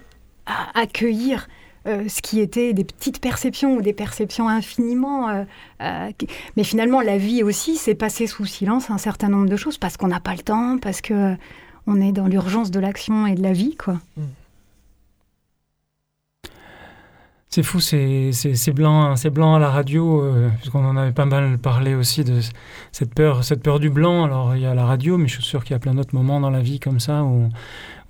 accueillir 0.75 1.49
euh, 1.87 2.09
ce 2.09 2.21
qui 2.21 2.41
était 2.41 2.73
des 2.75 2.85
petites 2.85 3.21
perceptions 3.21 3.77
ou 3.77 3.81
des 3.83 3.93
perceptions 3.95 4.49
infiniment. 4.49 5.31
Euh, 5.31 5.45
euh, 5.81 6.11
mais 6.57 6.65
finalement, 6.65 7.01
la 7.01 7.17
vie 7.17 7.43
aussi, 7.43 7.77
c'est 7.77 7.95
passer 7.95 8.27
sous 8.27 8.45
silence 8.45 8.91
un 8.91 8.99
certain 8.99 9.29
nombre 9.29 9.49
de 9.49 9.57
choses 9.57 9.79
parce 9.79 9.97
qu'on 9.97 10.09
n'a 10.09 10.21
pas 10.21 10.35
le 10.35 10.43
temps, 10.43 10.77
parce 10.79 11.01
que 11.01 11.35
on 11.89 12.01
est 12.03 12.13
dans 12.13 12.27
l'urgence 12.27 12.71
de 12.71 12.79
l'action 12.79 13.27
et 13.27 13.35
de 13.35 13.43
la 13.43 13.53
vie, 13.53 13.75
quoi. 13.77 13.95
Mm. 14.17 14.23
C'est 17.51 17.63
fou, 17.63 17.81
c'est 17.81 18.73
blanc, 18.75 19.17
c'est 19.17 19.31
blanc 19.31 19.55
à 19.55 19.59
la 19.59 19.71
radio, 19.71 20.23
euh, 20.23 20.51
puisqu'on 20.59 20.85
en 20.85 20.99
avait 20.99 21.13
pas 21.13 21.25
mal 21.25 21.57
parlé 21.57 21.95
aussi 21.95 22.23
de 22.23 22.41
cette 22.93 23.15
peur, 23.15 23.43
cette 23.43 23.63
peur 23.63 23.81
du 23.81 23.89
blanc. 23.89 24.25
Alors 24.25 24.55
il 24.55 24.61
y 24.61 24.67
a 24.67 24.75
la 24.75 24.85
radio, 24.85 25.17
mais 25.17 25.29
je 25.29 25.37
suis 25.37 25.43
sûr 25.43 25.65
qu'il 25.65 25.73
y 25.73 25.75
a 25.75 25.79
plein 25.79 25.95
d'autres 25.95 26.15
moments 26.15 26.41
dans 26.41 26.51
la 26.51 26.61
vie 26.61 26.79
comme 26.79 27.01
ça 27.01 27.25
où, 27.25 27.49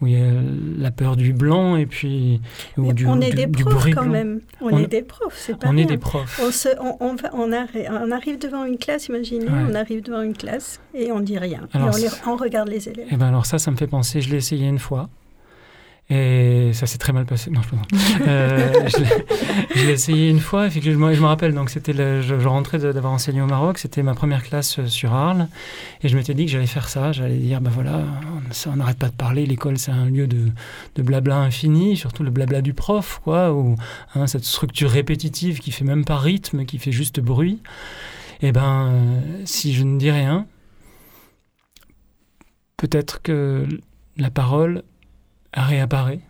où 0.00 0.06
il 0.06 0.12
y 0.12 0.16
a 0.16 0.30
la 0.78 0.90
peur 0.90 1.16
du 1.16 1.32
blanc 1.32 1.76
et 1.76 1.86
puis 1.86 2.40
du, 2.76 3.06
on 3.06 3.20
est 3.20 3.32
des 3.32 3.46
profs 3.46 3.90
quand 3.90 4.06
même. 4.06 4.40
On, 4.60 4.76
est 4.78 4.86
des 4.86 5.02
profs, 5.02 5.36
c'est 5.36 5.58
pas 5.58 5.68
On 5.68 5.76
est 5.76 5.84
des 5.84 5.98
profs. 5.98 6.40
On, 6.42 6.50
se, 6.50 6.68
on, 6.80 6.96
on, 7.00 7.16
on, 7.32 8.10
arrive 8.12 8.38
devant 8.38 8.64
une 8.64 8.78
classe, 8.78 9.08
imaginez, 9.08 9.46
on 9.48 9.74
arrive 9.74 10.02
devant 10.02 10.22
une 10.22 10.36
classe 10.36 10.80
et 10.94 11.10
on 11.10 11.20
dit 11.20 11.38
rien. 11.38 11.68
et 11.74 11.78
on, 12.26 12.36
regarde 12.36 12.68
les 12.68 12.88
élèves. 12.88 13.06
Et 13.06 13.14
eh 13.14 13.16
ben 13.16 13.26
alors 13.26 13.46
ça, 13.46 13.58
ça 13.58 13.70
me 13.70 13.76
fait 13.76 13.86
penser. 13.86 14.20
Je 14.20 14.30
l'ai 14.30 14.36
essayé 14.36 14.68
une 14.68 14.78
fois. 14.78 15.08
Et 16.10 16.70
ça 16.72 16.86
s'est 16.86 16.96
très 16.96 17.12
mal 17.12 17.26
passé. 17.26 17.50
Non, 17.50 17.60
je 17.60 17.68
euh, 18.26 18.88
je 19.74 19.84
l'ai 19.84 19.92
essayé 19.92 20.30
une 20.30 20.40
fois. 20.40 20.66
Effectivement, 20.66 21.12
je 21.12 21.20
me 21.20 21.26
rappelle. 21.26 21.52
Donc, 21.52 21.68
c'était 21.68 21.92
je, 21.92 22.46
rentrais 22.46 22.78
d'avoir 22.78 23.12
enseigné 23.12 23.42
au 23.42 23.46
Maroc. 23.46 23.76
C'était 23.76 24.02
ma 24.02 24.14
première 24.14 24.42
classe 24.42 24.78
euh, 24.78 24.86
sur 24.86 25.12
Arles. 25.12 25.48
Et 26.02 26.08
je 26.08 26.16
m'étais 26.16 26.32
dit 26.32 26.46
que 26.46 26.50
j'allais 26.50 26.66
faire 26.66 26.88
ça. 26.88 27.12
J'allais 27.12 27.36
dire, 27.36 27.60
ben 27.60 27.70
voilà, 27.70 28.04
on 28.66 28.76
n'arrête 28.76 28.98
pas 28.98 29.08
de 29.08 29.16
parler. 29.16 29.44
L'école, 29.44 29.76
c'est 29.76 29.90
un 29.90 30.06
lieu 30.06 30.26
de, 30.26 30.46
de, 30.94 31.02
blabla 31.02 31.36
infini, 31.36 31.94
surtout 31.94 32.22
le 32.22 32.30
blabla 32.30 32.62
du 32.62 32.72
prof, 32.72 33.20
quoi. 33.22 33.52
Ou 33.52 33.76
hein, 34.14 34.26
cette 34.26 34.44
structure 34.44 34.90
répétitive 34.90 35.58
qui 35.58 35.72
fait 35.72 35.84
même 35.84 36.06
pas 36.06 36.16
rythme, 36.16 36.64
qui 36.64 36.78
fait 36.78 36.92
juste 36.92 37.20
bruit. 37.20 37.60
Et 38.40 38.52
ben, 38.52 38.88
euh, 38.92 39.20
si 39.44 39.74
je 39.74 39.84
ne 39.84 39.98
dis 39.98 40.10
rien, 40.10 40.46
peut-être 42.78 43.20
que 43.20 43.66
la 44.16 44.30
parole 44.30 44.84
réapparaît. 45.54 46.20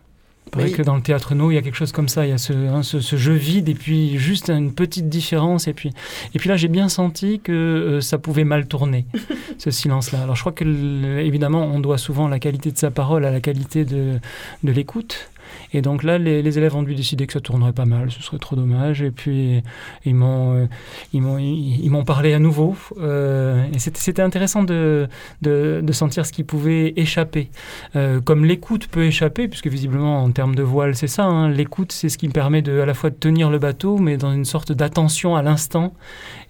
Il 0.57 0.71
que 0.75 0.81
dans 0.81 0.95
le 0.95 1.01
théâtre 1.01 1.35
no, 1.35 1.51
il 1.51 1.55
y 1.55 1.57
a 1.57 1.61
quelque 1.61 1.75
chose 1.75 1.91
comme 1.91 2.09
ça. 2.09 2.25
Il 2.25 2.29
y 2.29 2.33
a 2.33 2.37
ce, 2.37 2.53
hein, 2.53 2.81
ce, 2.83 3.15
jeu 3.15 3.33
vide 3.33 3.69
et 3.69 3.75
puis 3.75 4.17
juste 4.17 4.49
une 4.49 4.73
petite 4.73 5.09
différence. 5.09 5.67
Et 5.67 5.73
puis, 5.73 5.91
et 6.33 6.39
puis 6.39 6.49
là, 6.49 6.57
j'ai 6.57 6.67
bien 6.67 6.89
senti 6.89 7.39
que 7.39 7.51
euh, 7.51 8.01
ça 8.01 8.17
pouvait 8.17 8.43
mal 8.43 8.67
tourner, 8.67 9.05
ce 9.57 9.71
silence-là. 9.71 10.23
Alors 10.23 10.35
je 10.35 10.41
crois 10.41 10.51
que, 10.51 11.19
évidemment, 11.19 11.65
on 11.65 11.79
doit 11.79 11.97
souvent 11.97 12.27
la 12.27 12.39
qualité 12.39 12.71
de 12.71 12.77
sa 12.77 12.91
parole 12.91 13.25
à 13.25 13.31
la 13.31 13.41
qualité 13.41 13.85
de, 13.85 14.19
de 14.63 14.71
l'écoute. 14.71 15.29
Et 15.73 15.81
donc 15.81 16.03
là, 16.03 16.17
les, 16.17 16.57
élèves 16.57 16.75
ont 16.75 16.83
dû 16.83 16.95
décider 16.95 17.27
que 17.27 17.33
ça 17.33 17.39
tournerait 17.39 17.73
pas 17.73 17.85
mal, 17.85 18.11
ce 18.11 18.21
serait 18.21 18.39
trop 18.39 18.55
dommage. 18.55 19.01
Et 19.01 19.11
puis, 19.11 19.61
ils 20.05 20.15
m'ont, 20.15 20.55
euh, 20.55 20.65
ils 21.13 21.21
m'ont, 21.21 21.37
ils, 21.37 22.03
parlé 22.05 22.33
à 22.33 22.39
nouveau. 22.39 22.75
Euh, 22.99 23.65
et 23.73 23.79
c'était, 23.79 24.21
intéressant 24.21 24.63
de, 24.63 25.07
de, 25.41 25.91
sentir 25.91 26.25
ce 26.25 26.31
qui 26.31 26.43
pouvait 26.43 26.93
échapper. 26.95 27.49
Euh, 27.95 28.19
comme 28.21 28.45
l'écoute 28.45 28.87
peut 28.87 29.05
échapper, 29.05 29.47
puisque 29.47 29.67
visiblement, 29.67 30.23
en 30.23 30.31
termes 30.31 30.55
de 30.55 30.63
voile, 30.63 30.95
c'est 30.95 31.07
ça. 31.07 31.25
Hein, 31.25 31.49
l'écoute, 31.49 31.91
c'est 31.91 32.09
ce 32.09 32.17
qui 32.17 32.27
me 32.27 32.33
permet 32.33 32.61
de, 32.61 32.79
à 32.79 32.85
la 32.85 32.93
fois 32.93 33.09
de 33.09 33.15
tenir 33.15 33.49
le 33.49 33.59
bateau, 33.59 33.97
mais 33.97 34.17
dans 34.17 34.33
une 34.33 34.45
sorte 34.45 34.71
d'attention 34.71 35.35
à 35.35 35.41
l'instant, 35.41 35.93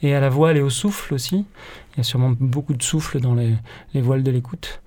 et 0.01 0.13
à 0.13 0.20
la 0.20 0.29
voile 0.29 0.58
et 0.58 0.62
au 0.62 0.70
souffle 0.70 1.13
aussi. 1.13 1.46
Il 1.94 1.98
y 1.98 2.00
a 2.01 2.03
sûrement 2.03 2.34
beaucoup 2.39 2.74
de 2.74 2.84
souffle 2.84 3.20
dans 3.20 3.34
les, 3.34 3.53
les 3.94 4.01
voiles 4.01 4.24
de 4.24 4.32
l'écoute. 4.32 4.82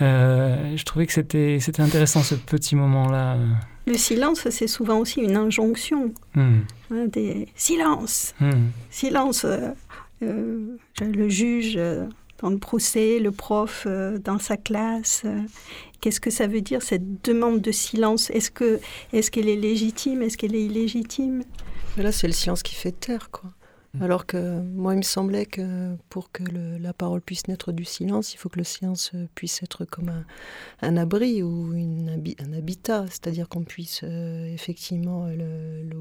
Euh, 0.00 0.76
je 0.76 0.84
trouvais 0.84 1.06
que 1.06 1.12
c'était, 1.12 1.58
c'était 1.60 1.82
intéressant 1.82 2.22
ce 2.22 2.34
petit 2.34 2.76
moment-là. 2.76 3.38
Le 3.86 3.94
silence, 3.94 4.48
c'est 4.50 4.66
souvent 4.66 4.98
aussi 4.98 5.20
une 5.20 5.36
injonction. 5.36 6.12
Hmm. 6.34 6.60
Hein, 6.90 7.06
des 7.06 7.48
silence, 7.54 8.34
hmm. 8.40 8.68
silence. 8.90 9.44
Euh, 9.44 9.70
euh, 10.22 10.76
le 11.00 11.28
juge 11.28 11.78
dans 12.38 12.50
le 12.50 12.58
procès, 12.58 13.18
le 13.18 13.32
prof 13.32 13.86
dans 14.24 14.38
sa 14.38 14.56
classe. 14.56 15.24
Qu'est-ce 16.00 16.20
que 16.20 16.30
ça 16.30 16.46
veut 16.46 16.60
dire 16.60 16.82
cette 16.82 17.24
demande 17.24 17.60
de 17.60 17.72
silence? 17.72 18.30
Est-ce 18.30 18.50
que 18.50 18.80
est-ce 19.12 19.30
qu'elle 19.30 19.48
est 19.48 19.56
légitime? 19.56 20.22
Est-ce 20.22 20.36
qu'elle 20.36 20.54
est 20.54 20.64
illégitime? 20.64 21.42
Là, 21.96 22.12
c'est 22.12 22.26
le 22.26 22.32
silence 22.32 22.62
qui 22.62 22.74
fait 22.74 22.92
taire, 22.92 23.30
quoi. 23.30 23.50
Mm. 23.96 24.02
Alors 24.02 24.26
que 24.26 24.60
moi, 24.60 24.94
il 24.94 24.98
me 24.98 25.02
semblait 25.02 25.46
que 25.46 25.96
pour 26.08 26.30
que 26.30 26.42
la 26.80 26.92
parole 26.92 27.20
puisse 27.20 27.48
naître 27.48 27.72
du 27.72 27.84
silence, 27.84 28.34
il 28.34 28.38
faut 28.38 28.48
que 28.48 28.58
le 28.58 28.64
silence 28.64 29.12
puisse 29.34 29.62
être 29.62 29.84
comme 29.84 30.24
un, 30.82 30.96
abri 30.96 31.42
ou 31.42 31.72
un 31.72 32.52
habitat, 32.52 33.06
c'est-à-dire 33.08 33.48
qu'on 33.48 33.64
puisse 33.64 34.00
euh, 34.04 34.52
effectivement 34.52 35.28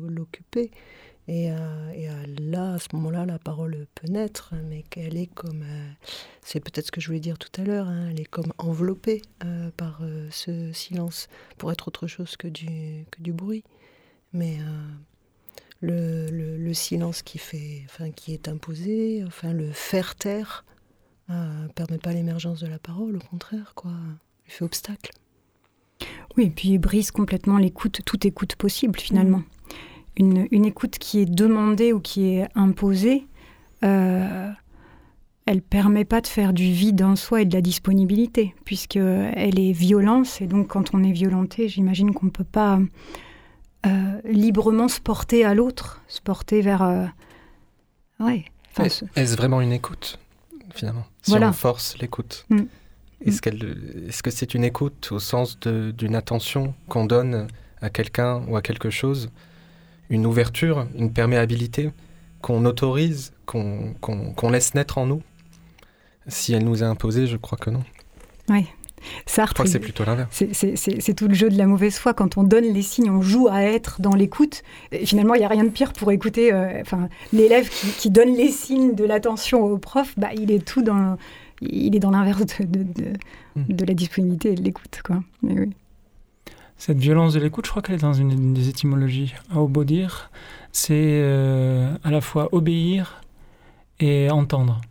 l'occuper. 0.10 0.72
Et, 1.28 1.50
là, 2.40 2.74
à 2.74 2.80
ce 2.80 2.88
moment-là, 2.94 3.25
la 3.25 3.40
parole 3.40 3.88
peut 3.96 4.08
naître, 4.08 4.54
mais 4.70 4.84
qu'elle 4.84 5.18
est 5.18 5.25
comme, 5.25 5.64
euh, 5.64 5.90
c'est 6.44 6.60
peut-être 6.60 6.88
ce 6.88 6.92
que 6.92 7.02
je 7.02 7.08
voulais 7.08 7.20
dire 7.20 7.40
tout 7.40 7.50
à 7.60 7.64
l'heure, 7.64 7.88
hein, 7.88 8.10
elle 8.12 8.20
est 8.20 8.25
comme 8.25 8.54
enveloppée 8.60 9.24
euh, 9.44 9.72
par 9.75 10.02
ce 10.30 10.72
silence 10.72 11.28
pour 11.58 11.72
être 11.72 11.88
autre 11.88 12.06
chose 12.06 12.38
que 12.38 12.48
du, 12.48 13.06
que 13.10 13.22
du 13.22 13.34
bruit. 13.34 13.64
Mais 14.34 14.58
le, 15.86 16.74
silence 16.74 17.22
qui, 17.22 17.38
fait, 17.38 17.84
enfin, 17.86 18.12
qui 18.12 18.34
est 18.34 18.48
imposé, 18.48 19.24
enfin, 19.25 19.54
le 19.54 19.72
faire 19.72 20.15
taire, 20.15 20.65
ne 21.30 21.36
euh, 21.36 21.68
permet 21.74 21.98
pas 21.98 22.13
l'émergence 22.13 22.60
de 22.60 22.68
la 22.68 22.80
parole, 22.80 23.18
au 23.18 23.30
contraire, 23.30 23.74
quoi. 23.75 23.92
Il 24.48 24.51
fait 24.51 24.65
obstacle. 24.65 25.12
Oui, 26.38 26.46
et 26.46 26.50
puis 26.50 26.70
il 26.70 26.77
brise 26.77 27.12
complètement 27.12 27.58
l'écoute, 27.58 28.01
toute 28.06 28.25
écoute 28.25 28.56
possible 28.56 29.00
finalement. 29.00 29.44
Une, 30.18 30.48
une, 30.51 30.65
écoute 30.65 30.98
qui 31.00 31.20
est 31.20 31.25
demandée 31.25 31.94
ou 31.94 32.00
qui 32.00 32.27
est 32.36 32.48
imposée, 32.56 33.25
euh, 33.84 34.50
elle 35.46 35.62
permet 35.62 36.06
pas 36.06 36.22
de 36.22 36.27
faire 36.27 36.54
du 36.54 36.72
vide 36.72 37.01
en 37.01 37.15
soi 37.15 37.42
et 37.42 37.46
de 37.46 37.54
la 37.54 37.62
disponibilité, 37.62 38.54
puisque 38.65 38.98
elle 38.98 39.60
est 39.60 39.72
violence, 39.72 40.42
et 40.42 40.48
donc 40.48 40.68
quand 40.68 40.94
on 40.94 41.04
est 41.04 41.12
violenté, 41.12 41.68
j'imagine 41.68 42.13
qu'on 42.13 42.27
ne 42.27 42.32
peut 42.32 42.44
pas 42.44 42.80
euh, 43.86 44.22
librement 44.25 44.88
se 44.88 45.00
porter 45.00 45.46
à 45.46 45.54
l'autre, 45.54 46.01
se 46.08 46.22
porter 46.22 46.62
vers. 46.62 46.82
Euh, 46.82 47.06
ouais. 48.20 48.46
Est-ce 48.77 49.36
vraiment 49.36 49.62
une 49.62 49.72
écoute, 49.72 50.20
finalement? 50.74 51.06
Si 51.22 51.34
on 51.34 51.54
force 51.54 51.98
l'écoute 52.00 52.46
mm. 52.50 52.63
Est-ce 53.25 53.42
qu'elle, 53.42 54.06
est-ce 54.08 54.22
que 54.22 54.30
c'est 54.30 54.54
une 54.54 54.63
écoute 54.63 55.10
au 55.12 55.20
sens 55.20 55.58
d'une 55.60 56.15
attention 56.15 56.75
qu'on 56.89 57.06
donne 57.06 57.48
à 57.82 57.89
quelqu'un 57.89 58.44
ou 58.48 58.58
à 58.58 58.62
quelque 58.62 58.89
chose, 58.89 59.32
une 60.10 60.25
ouverture, 60.25 60.88
une 60.96 61.12
perméabilité 61.12 61.92
qu'on 62.42 62.65
autorise, 62.65 63.34
qu'on, 63.46 63.96
qu'on 64.01 64.50
laisse 64.50 64.75
naître 64.75 64.98
en 64.98 65.08
nous? 65.08 65.24
Si 66.27 66.54
elle 66.54 66.65
nous 66.65 66.84
est 66.84 66.86
imposée, 66.86 67.25
je 67.25 67.38
crois 67.38 67.58
que 67.58 67.70
non. 67.70 67.84
Oui, 68.50 68.68
Sartre, 69.26 69.68
c'est 69.68 69.80
plutôt 69.80 70.04
l'inverse. 70.06 70.44
C'est 70.54 71.14
tout 71.16 71.28
le 71.28 71.34
jeu 71.34 71.50
de 71.50 71.58
la 71.58 71.66
mauvaise 71.66 71.98
foi. 71.98 72.14
Quand 72.14 72.38
on 72.38 72.44
donne 72.44 72.66
les 72.66 72.82
signes, 72.82 73.10
on 73.10 73.22
joue 73.22 73.48
à 73.50 73.64
être 73.64 74.02
dans 74.02 74.16
l'écoute. 74.16 74.64
Finalement, 75.04 75.36
il 75.36 75.40
n'y 75.40 75.46
a 75.46 75.50
rien 75.50 75.64
de 75.64 75.70
pire 75.70 75.94
pour 75.94 76.12
écouter. 76.12 76.54
Euh, 76.54 76.82
enfin, 76.82 77.10
l'élève 77.34 77.70
qui, 77.70 78.10
donne 78.10 78.36
les 78.36 78.50
signes 78.50 78.96
de 78.96 79.04
l'attention 79.04 79.64
au 79.64 79.78
prof, 79.78 80.14
bah, 80.18 80.30
il 80.38 80.52
est 80.52 80.66
tout 80.66 80.82
dans, 80.82 81.18
il 81.62 81.96
est 81.96 82.00
dans 82.00 82.12
l'inverse 82.12 82.62
de, 82.62 82.84
de, 82.84 83.14
hmm. 83.56 83.86
la 83.88 83.94
disponibilité 83.94 84.52
et 84.52 84.56
de 84.56 84.64
l'écoute, 84.64 85.02
quoi. 85.04 85.24
oui. 85.44 85.70
Cette 86.78 86.98
violence 86.98 87.34
de 87.34 87.40
l'écoute, 87.40 87.66
je 87.66 87.72
crois 87.72 87.82
qu'elle 87.82 87.96
est 87.96 88.00
dans 88.00 88.14
une, 88.14 88.54
des 88.54 88.68
étymologies. 88.68 89.34
À 89.50 89.62
obéir, 89.62 90.30
c'est 90.74 90.94
euh, 90.94 91.96
à 92.04 92.12
la 92.12 92.20
fois 92.20 92.50
obéir 92.52 93.22
et 94.00 94.30
entendre. 94.30 94.82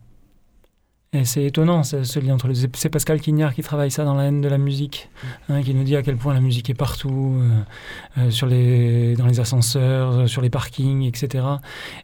Et 1.14 1.24
c'est 1.24 1.44
étonnant 1.44 1.84
ce, 1.84 2.18
lien 2.18 2.34
entre 2.34 2.48
les. 2.48 2.68
C'est 2.74 2.88
Pascal 2.88 3.20
Quignard 3.20 3.54
qui 3.54 3.62
travaille 3.62 3.92
ça 3.92 4.04
dans 4.04 4.14
la 4.14 4.24
haine 4.24 4.40
de 4.40 4.48
la 4.48 4.58
musique, 4.58 5.08
hein, 5.48 5.62
qui 5.62 5.72
nous 5.72 5.84
dit 5.84 5.94
à 5.94 6.02
quel 6.02 6.16
point 6.16 6.34
la 6.34 6.40
musique 6.40 6.70
est 6.70 6.74
partout, 6.74 7.36
euh, 7.38 7.60
euh, 8.18 8.30
sur 8.30 8.48
les, 8.48 9.14
dans 9.14 9.26
les 9.26 9.38
ascenseurs, 9.38 10.10
euh, 10.10 10.26
sur 10.26 10.42
les 10.42 10.50
parkings, 10.50 11.04
etc. 11.04 11.44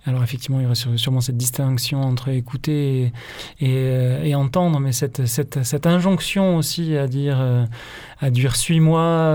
Alors 0.07 0.23
effectivement, 0.23 0.61
il 0.61 0.63
y 0.63 0.67
aurait 0.67 0.77
sûrement 0.97 1.21
cette 1.21 1.37
distinction 1.37 2.03
entre 2.03 2.29
écouter 2.29 3.13
et, 3.61 4.29
et, 4.29 4.35
entendre, 4.37 4.79
mais 4.79 4.93
cette, 4.93 5.27
cette, 5.27 5.65
cette, 5.65 5.87
injonction 5.89 6.57
aussi 6.57 6.97
à 6.97 7.09
dire, 7.09 7.45
à 8.21 8.31
dire 8.31 8.55
suis-moi. 8.55 9.35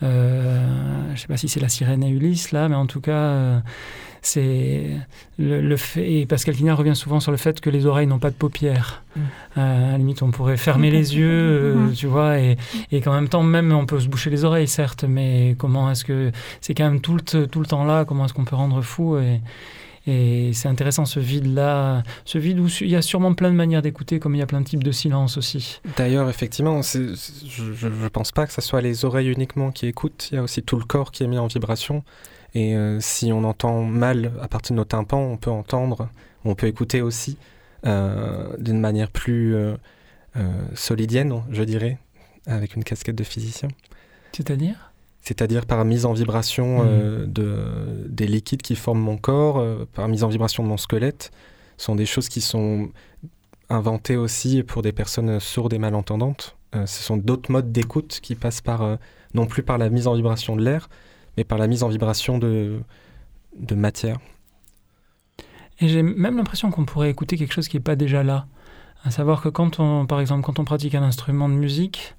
je 0.00 0.06
ne 0.06 1.16
sais 1.16 1.26
pas 1.26 1.36
si 1.36 1.48
c'est 1.50 1.60
la 1.60 1.68
sirène 1.68 2.02
à 2.02 2.08
Ulysse 2.08 2.52
là, 2.52 2.70
mais 2.70 2.76
en 2.76 2.86
tout 2.86 3.02
cas 3.02 3.60
c'est 4.22 4.84
le, 5.38 5.76
fait. 5.76 6.12
Et 6.12 6.26
Pascal 6.26 6.54
Quignard 6.54 6.76
revient 6.76 6.96
souvent 6.96 7.20
sur 7.20 7.30
le 7.30 7.38
fait 7.38 7.60
que 7.60 7.70
les 7.70 7.86
oreilles 7.86 8.06
n'ont 8.06 8.18
pas 8.18 8.30
de 8.30 8.34
paupières. 8.34 9.02
Mm. 9.16 9.20
Euh, 9.58 9.88
à 9.88 9.92
la 9.92 9.98
limite, 9.98 10.22
on 10.22 10.30
pourrait 10.30 10.56
fermer 10.56 10.90
les 10.90 11.16
yeux, 11.16 11.28
euh, 11.30 11.74
mm-hmm. 11.74 11.94
tu 11.94 12.06
vois, 12.06 12.38
et, 12.38 12.56
et 12.92 13.00
qu'en 13.00 13.14
même 13.14 13.28
temps, 13.28 13.42
même 13.42 13.72
on 13.72 13.86
peut 13.86 14.00
se 14.00 14.08
boucher 14.08 14.30
les 14.30 14.44
oreilles, 14.44 14.68
certes, 14.68 15.04
mais 15.04 15.54
comment 15.58 15.90
est-ce 15.90 16.04
que 16.04 16.32
c'est 16.60 16.74
quand 16.74 16.84
même 16.84 17.00
tout 17.00 17.16
le, 17.16 17.46
tout 17.46 17.60
le 17.60 17.66
temps 17.66 17.84
là 17.84 18.04
Comment 18.04 18.26
est-ce 18.26 18.34
qu'on 18.34 18.44
peut 18.44 18.56
rendre 18.56 18.82
fou 18.82 19.16
et, 19.18 19.40
Et 20.06 20.52
c'est 20.52 20.68
intéressant 20.68 21.06
ce 21.06 21.18
vide-là, 21.18 22.02
ce 22.24 22.38
vide 22.38 22.60
où 22.60 22.68
il 22.80 22.90
y 22.90 22.96
a 22.96 23.02
sûrement 23.02 23.32
plein 23.32 23.50
de 23.50 23.56
manières 23.56 23.82
d'écouter, 23.82 24.18
comme 24.18 24.34
il 24.34 24.38
y 24.38 24.42
a 24.42 24.46
plein 24.46 24.60
de 24.60 24.66
types 24.66 24.84
de 24.84 24.92
silence 24.92 25.38
aussi. 25.38 25.80
D'ailleurs, 25.96 26.28
effectivement, 26.28 26.82
je 26.82 27.86
ne 27.86 28.08
pense 28.08 28.32
pas 28.32 28.46
que 28.46 28.52
ce 28.52 28.60
soit 28.60 28.82
les 28.82 29.04
oreilles 29.06 29.30
uniquement 29.30 29.70
qui 29.70 29.86
écoutent, 29.86 30.28
il 30.30 30.34
y 30.34 30.38
a 30.38 30.42
aussi 30.42 30.62
tout 30.62 30.76
le 30.76 30.84
corps 30.84 31.10
qui 31.10 31.22
est 31.22 31.26
mis 31.26 31.38
en 31.38 31.46
vibration. 31.46 32.04
Et 32.54 32.74
euh, 32.74 32.98
si 33.00 33.32
on 33.32 33.44
entend 33.44 33.82
mal 33.82 34.32
à 34.40 34.48
partir 34.48 34.74
de 34.74 34.78
nos 34.78 34.84
tympans, 34.84 35.20
on 35.20 35.36
peut 35.36 35.50
entendre, 35.50 36.08
on 36.44 36.54
peut 36.54 36.66
écouter 36.66 37.00
aussi 37.00 37.36
euh, 37.86 38.56
d'une 38.58 38.80
manière 38.80 39.10
plus 39.10 39.54
euh, 39.54 39.76
solidienne, 40.74 41.42
je 41.50 41.62
dirais, 41.62 41.98
avec 42.46 42.74
une 42.74 42.84
casquette 42.84 43.16
de 43.16 43.24
physicien. 43.24 43.68
C'est-à-dire? 44.32 44.92
C'est-à-dire 45.22 45.66
par 45.66 45.84
mise 45.84 46.06
en 46.06 46.12
vibration 46.12 46.82
mmh. 46.82 47.26
de, 47.26 48.06
des 48.08 48.26
liquides 48.26 48.62
qui 48.62 48.74
forment 48.74 49.00
mon 49.00 49.18
corps, 49.18 49.62
par 49.92 50.08
mise 50.08 50.24
en 50.24 50.28
vibration 50.28 50.62
de 50.62 50.68
mon 50.68 50.78
squelette. 50.78 51.30
Ce 51.76 51.84
sont 51.84 51.94
des 51.94 52.06
choses 52.06 52.28
qui 52.28 52.40
sont 52.40 52.88
inventées 53.68 54.16
aussi 54.16 54.62
pour 54.62 54.80
des 54.82 54.92
personnes 54.92 55.38
sourdes 55.38 55.74
et 55.74 55.78
malentendantes. 55.78 56.56
ce 56.72 57.02
sont 57.02 57.18
d'autres 57.18 57.52
modes 57.52 57.70
d'écoute 57.70 58.20
qui 58.22 58.34
passent 58.34 58.62
par, 58.62 58.98
non 59.34 59.44
plus 59.44 59.62
par 59.62 59.76
la 59.76 59.90
mise 59.90 60.06
en 60.06 60.14
vibration 60.14 60.56
de 60.56 60.64
l'air, 60.64 60.88
mais 61.36 61.44
par 61.44 61.58
la 61.58 61.66
mise 61.66 61.82
en 61.82 61.88
vibration 61.88 62.38
de, 62.38 62.80
de 63.58 63.74
matière. 63.74 64.18
Et 65.80 65.88
j'ai 65.88 66.02
même 66.02 66.36
l'impression 66.36 66.70
qu'on 66.70 66.84
pourrait 66.84 67.10
écouter 67.10 67.36
quelque 67.36 67.52
chose 67.52 67.68
qui 67.68 67.76
n'est 67.76 67.82
pas 67.82 67.96
déjà 67.96 68.22
là. 68.22 68.46
À 69.04 69.10
savoir 69.10 69.40
que 69.40 69.48
quand 69.48 69.80
on, 69.80 70.04
par 70.04 70.20
exemple, 70.20 70.42
quand 70.42 70.58
on 70.58 70.64
pratique 70.64 70.94
un 70.94 71.02
instrument 71.02 71.48
de 71.48 71.54
musique 71.54 72.14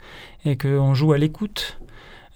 et 0.46 0.58
qu'on 0.58 0.96
joue 0.96 1.14
à 1.14 1.20
l'écoute, 1.20 1.80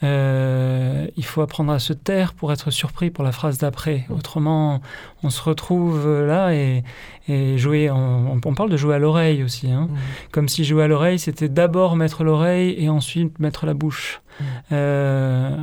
euh, 0.03 1.07
il 1.17 1.25
faut 1.25 1.41
apprendre 1.41 1.71
à 1.71 1.79
se 1.79 1.93
taire 1.93 2.33
pour 2.33 2.51
être 2.51 2.69
surpris 2.69 3.09
pour 3.09 3.23
la 3.23 3.31
phrase 3.31 3.57
d'après. 3.57 4.05
Autrement, 4.09 4.81
on 5.23 5.31
se 5.31 5.41
retrouve 5.41 6.07
là 6.25 6.53
et, 6.53 6.83
et 7.27 7.57
jouer. 7.57 7.89
On, 7.89 8.39
parle 8.39 8.69
de 8.69 8.77
jouer 8.77 8.95
à 8.95 8.99
l'oreille 8.99 9.43
aussi, 9.43 9.71
hein. 9.71 9.89
mmh. 9.89 9.97
comme 10.31 10.47
si 10.47 10.63
jouer 10.63 10.83
à 10.83 10.87
l'oreille, 10.87 11.17
c'était 11.17 11.49
d'abord 11.49 11.95
mettre 11.95 12.23
l'oreille 12.23 12.75
et 12.77 12.87
ensuite 12.87 13.39
mettre 13.39 13.65
la 13.65 13.73
bouche. 13.73 14.21
Mmh. 14.39 14.43
Euh, 14.73 15.57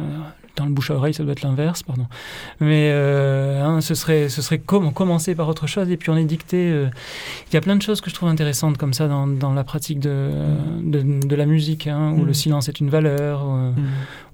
dans 0.56 0.66
le 0.66 0.72
bouche 0.72 0.90
à 0.90 0.94
oreille, 0.94 1.14
ça 1.14 1.22
doit 1.22 1.32
être 1.32 1.42
l'inverse, 1.42 1.82
pardon. 1.82 2.06
Mais 2.60 2.90
euh, 2.90 3.62
hein, 3.62 3.80
ce 3.80 3.94
serait, 3.94 4.28
ce 4.28 4.42
serait 4.42 4.58
commencer 4.58 5.34
par 5.34 5.48
autre 5.48 5.66
chose 5.66 5.90
et 5.90 5.96
puis 5.96 6.10
on 6.10 6.16
est 6.16 6.24
dicté. 6.24 6.70
Euh, 6.70 6.88
il 7.50 7.54
y 7.54 7.56
a 7.56 7.60
plein 7.60 7.76
de 7.76 7.82
choses 7.82 8.00
que 8.00 8.10
je 8.10 8.14
trouve 8.14 8.28
intéressantes 8.28 8.76
comme 8.76 8.92
ça 8.92 9.08
dans, 9.08 9.26
dans 9.26 9.54
la 9.54 9.64
pratique 9.64 9.98
de, 10.00 10.30
de, 10.82 11.36
la 11.36 11.46
musique, 11.46 11.86
hein, 11.86 12.12
où 12.12 12.24
le 12.24 12.30
mm. 12.30 12.34
silence 12.34 12.68
est 12.68 12.80
une 12.80 12.90
valeur, 12.90 13.46
mm. 13.46 13.74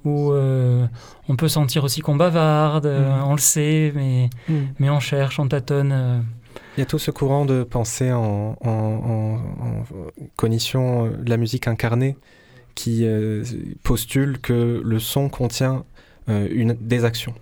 où, 0.04 0.32
euh, 0.32 0.86
on 1.28 1.36
peut 1.36 1.48
sentir 1.48 1.84
aussi 1.84 2.00
qu'on 2.00 2.16
bavarde, 2.16 2.86
mm. 2.86 3.24
on 3.24 3.32
le 3.32 3.40
sait, 3.40 3.92
mais, 3.94 4.30
mais 4.78 4.90
on 4.90 5.00
cherche, 5.00 5.38
on 5.38 5.46
tâtonne. 5.46 6.24
Il 6.76 6.80
y 6.80 6.82
a 6.82 6.86
tout 6.86 6.98
ce 6.98 7.10
courant 7.10 7.44
de 7.44 7.62
pensée 7.62 8.10
en, 8.12 8.56
en, 8.60 8.68
en, 8.68 9.84
cognition 10.36 11.06
de 11.06 11.30
la 11.30 11.36
musique 11.36 11.68
incarnée 11.68 12.16
qui 12.74 13.04
postule 13.82 14.38
que 14.40 14.80
le 14.84 14.98
son 15.00 15.28
contient 15.28 15.84
euh, 15.97 15.97
une, 16.28 16.76
des 16.80 17.04
actions. 17.04 17.34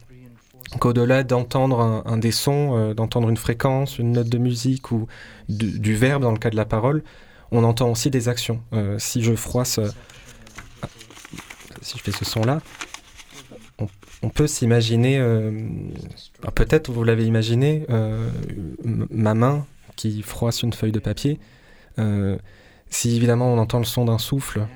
Donc 0.73 0.85
au-delà 0.85 1.23
d'entendre 1.23 2.03
un, 2.05 2.19
des 2.19 2.33
sons, 2.33 2.77
euh, 2.77 2.95
d'entendre 2.95 3.29
une 3.29 3.37
fréquence, 3.37 3.99
une 3.99 4.13
note 4.13 4.29
de 4.29 4.39
musique 4.39 4.91
ou 4.91 5.07
du, 5.49 5.95
verbe 5.95 6.23
dans 6.23 6.33
le 6.33 6.39
cas 6.39 6.51
de 6.51 6.57
la 6.57 6.65
parole, 6.65 7.03
on 7.53 7.63
entend 7.63 7.91
aussi 7.91 8.11
des 8.11 8.29
actions. 8.29 8.61
Euh, 8.73 8.99
si 8.99 9.23
je 9.23 9.35
froisse, 9.35 9.79
si 11.83 11.99
je 11.99 12.03
fais 12.03 12.11
ce 12.11 12.25
son-là, 12.25 12.61
on, 14.23 14.29
peut 14.31 14.49
s'imaginer, 14.49 15.19
peut-être 16.55 16.91
vous 16.91 17.05
l'avez 17.05 17.27
imaginé, 17.27 17.87
ma 18.83 19.35
main 19.35 19.67
qui 19.95 20.23
froisse 20.23 20.63
une 20.63 20.73
feuille 20.73 20.91
de 20.91 20.99
papier. 20.99 21.39
si 22.91 23.15
évidemment 23.15 23.53
on 23.53 23.59
entend 23.59 23.79
le 23.79 23.85
son 23.85 24.07
d'un 24.07 24.19
souffle, 24.19 24.67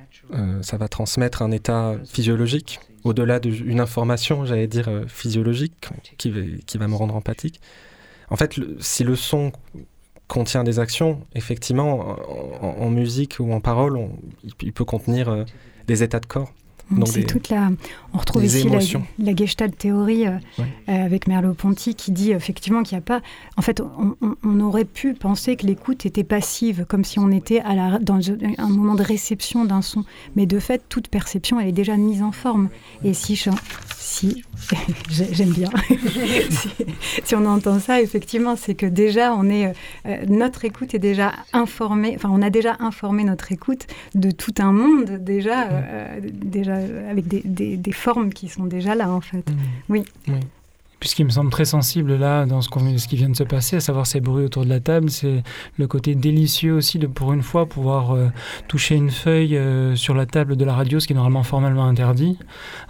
ça 0.62 0.77
va 0.77 0.87
transmettre 0.87 1.42
un 1.42 1.51
état 1.51 1.96
physiologique 2.05 2.79
au-delà 3.04 3.40
d'une 3.40 3.80
information, 3.80 4.44
j'allais 4.44 4.66
dire, 4.66 4.88
euh, 4.88 5.06
physiologique, 5.06 5.88
qui, 6.18 6.32
qui, 6.66 6.78
va 6.78 6.88
me 6.88 6.94
rendre 6.94 7.14
empathique. 7.14 7.60
En 8.28 8.36
fait, 8.36 8.60
si 8.78 9.04
le 9.04 9.16
son 9.16 9.52
contient 10.28 10.62
des 10.62 10.78
actions, 10.78 11.26
effectivement, 11.34 12.16
en, 12.62 12.88
musique 12.90 13.36
ou 13.40 13.52
en 13.52 13.60
parole, 13.60 13.98
il, 14.62 14.72
peut 14.72 14.84
contenir 14.84 15.28
euh, 15.28 15.44
des 15.86 16.02
états 16.02 16.20
de 16.20 16.26
corps. 16.26 16.52
C'est 17.07 17.24
toute 17.24 17.48
la. 17.48 17.70
On 18.12 18.18
retrouve 18.18 18.44
ici 18.44 18.68
la, 18.68 18.81
la, 19.24 19.37
Gestalt 19.37 19.76
théorie 19.76 20.26
euh, 20.26 20.33
euh, 20.61 21.05
avec 21.05 21.29
Merleau-Ponty 21.29 21.94
qui 21.94 22.11
dit 22.11 22.33
effectivement 22.33 22.83
qu'il 22.83 22.96
n'y 22.96 23.03
a 23.03 23.05
pas. 23.05 23.20
En 23.57 23.62
fait, 23.62 23.81
on, 23.81 24.61
aurait 24.61 24.85
pu 24.85 25.14
penser 25.14 25.57
que 25.57 25.64
l'écoute 25.66 26.07
était 26.07 26.24
passive, 26.24 26.85
comme 26.88 27.05
si 27.05 27.18
on 27.20 27.31
était 27.31 27.61
à 27.61 27.74
la, 27.74 27.98
dans 28.00 28.18
un 28.31 28.68
moment 28.68 28.94
de 28.94 29.03
réception 29.05 29.64
d'un 29.64 29.83
son. 29.83 30.05
Mais 30.35 30.46
de 30.46 30.59
fait, 30.59 30.83
toute 30.88 31.09
perception, 31.09 31.61
elle 31.61 31.68
est 31.68 31.72
déjà 31.72 31.96
mise 31.96 32.22
en 32.22 32.33
forme. 32.33 32.68
Et 33.05 33.14
si, 33.14 33.40
si 33.96 34.42
j'aime 35.11 35.50
bien, 35.50 35.70
si, 37.24 37.35
on 37.37 37.46
entend 37.46 37.79
ça, 37.79 38.00
effectivement, 38.00 38.57
c'est 38.57 38.74
que 38.74 38.87
déjà, 38.87 39.35
on 39.35 39.48
est, 39.48 39.72
euh, 40.07 40.16
notre 40.29 40.64
écoute 40.64 40.94
est 40.94 40.98
déjà 40.98 41.33
informée. 41.53 42.14
Enfin, 42.16 42.31
on 42.33 42.42
a 42.42 42.50
déjà 42.50 42.76
informé 42.81 43.22
notre 43.22 43.53
écoute 43.53 43.87
de 44.16 44.33
tout 44.33 44.55
un 44.59 44.72
monde 44.72 45.18
déjà, 45.20 45.68
déjà 46.33 46.80
avec 47.09 47.27
des, 47.29 47.77
des, 47.77 47.93
formes 47.93 48.33
qui 48.33 48.49
sont 48.49 48.64
déjà 48.64 48.95
là, 48.95 49.11
en 49.11 49.21
fait. 49.21 49.49
Mmh. 49.51 49.57
Oui. 49.88 50.05
oui. 50.29 50.40
Puisqu'il 51.00 51.24
me 51.24 51.30
semble 51.30 51.50
très 51.50 51.64
sensible 51.64 52.16
là, 52.16 52.44
dans 52.44 52.60
ce, 52.60 52.68
qui 52.68 53.16
vient 53.16 53.30
de 53.30 53.36
se 53.36 53.42
passer, 53.42 53.76
à 53.76 53.80
savoir 53.80 54.06
ces 54.06 54.20
bruits 54.20 54.44
autour 54.44 54.64
de 54.64 54.68
la 54.68 54.80
table, 54.80 55.08
c'est 55.08 55.42
le 55.78 55.86
côté 55.86 56.14
délicieux 56.14 56.74
aussi 56.74 56.98
de, 56.98 57.06
pour 57.06 57.32
une 57.32 57.40
fois, 57.42 57.64
pouvoir 57.64 58.14
euh, 58.14 58.28
toucher 58.68 58.96
une 58.96 59.10
feuille 59.10 59.56
euh, 59.56 59.96
sur 59.96 60.14
la 60.14 60.26
table 60.26 60.56
de 60.56 60.64
la 60.66 60.74
radio, 60.74 61.00
ce 61.00 61.06
qui 61.06 61.14
est 61.14 61.16
normalement 61.16 61.42
formellement 61.42 61.86
interdit, 61.86 62.38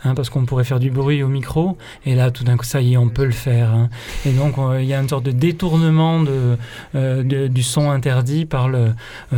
hein, 0.02 0.14
parce 0.16 0.28
qu'on 0.28 0.44
pourrait 0.44 0.64
faire 0.64 0.80
du 0.80 0.90
bruit 0.90 1.22
au 1.22 1.28
micro, 1.28 1.78
et 2.04 2.16
là, 2.16 2.32
tout 2.32 2.42
d'un 2.42 2.56
coup, 2.56 2.64
ça 2.64 2.80
y 2.80 2.94
est, 2.94 2.96
on 2.96 3.08
peut 3.08 3.24
le 3.24 3.30
faire. 3.30 3.70
Hein. 3.70 3.90
Et 4.26 4.32
donc, 4.32 4.56
il 4.80 4.86
y 4.86 4.92
a 4.92 5.00
une 5.00 5.08
sorte 5.08 5.24
de 5.24 5.30
détournement 5.30 6.20
de, 6.20 6.56
euh, 6.96 7.48
du 7.48 7.62
son 7.62 7.90
interdit 7.90 8.44
par, 8.44 8.68
le, 8.68 8.92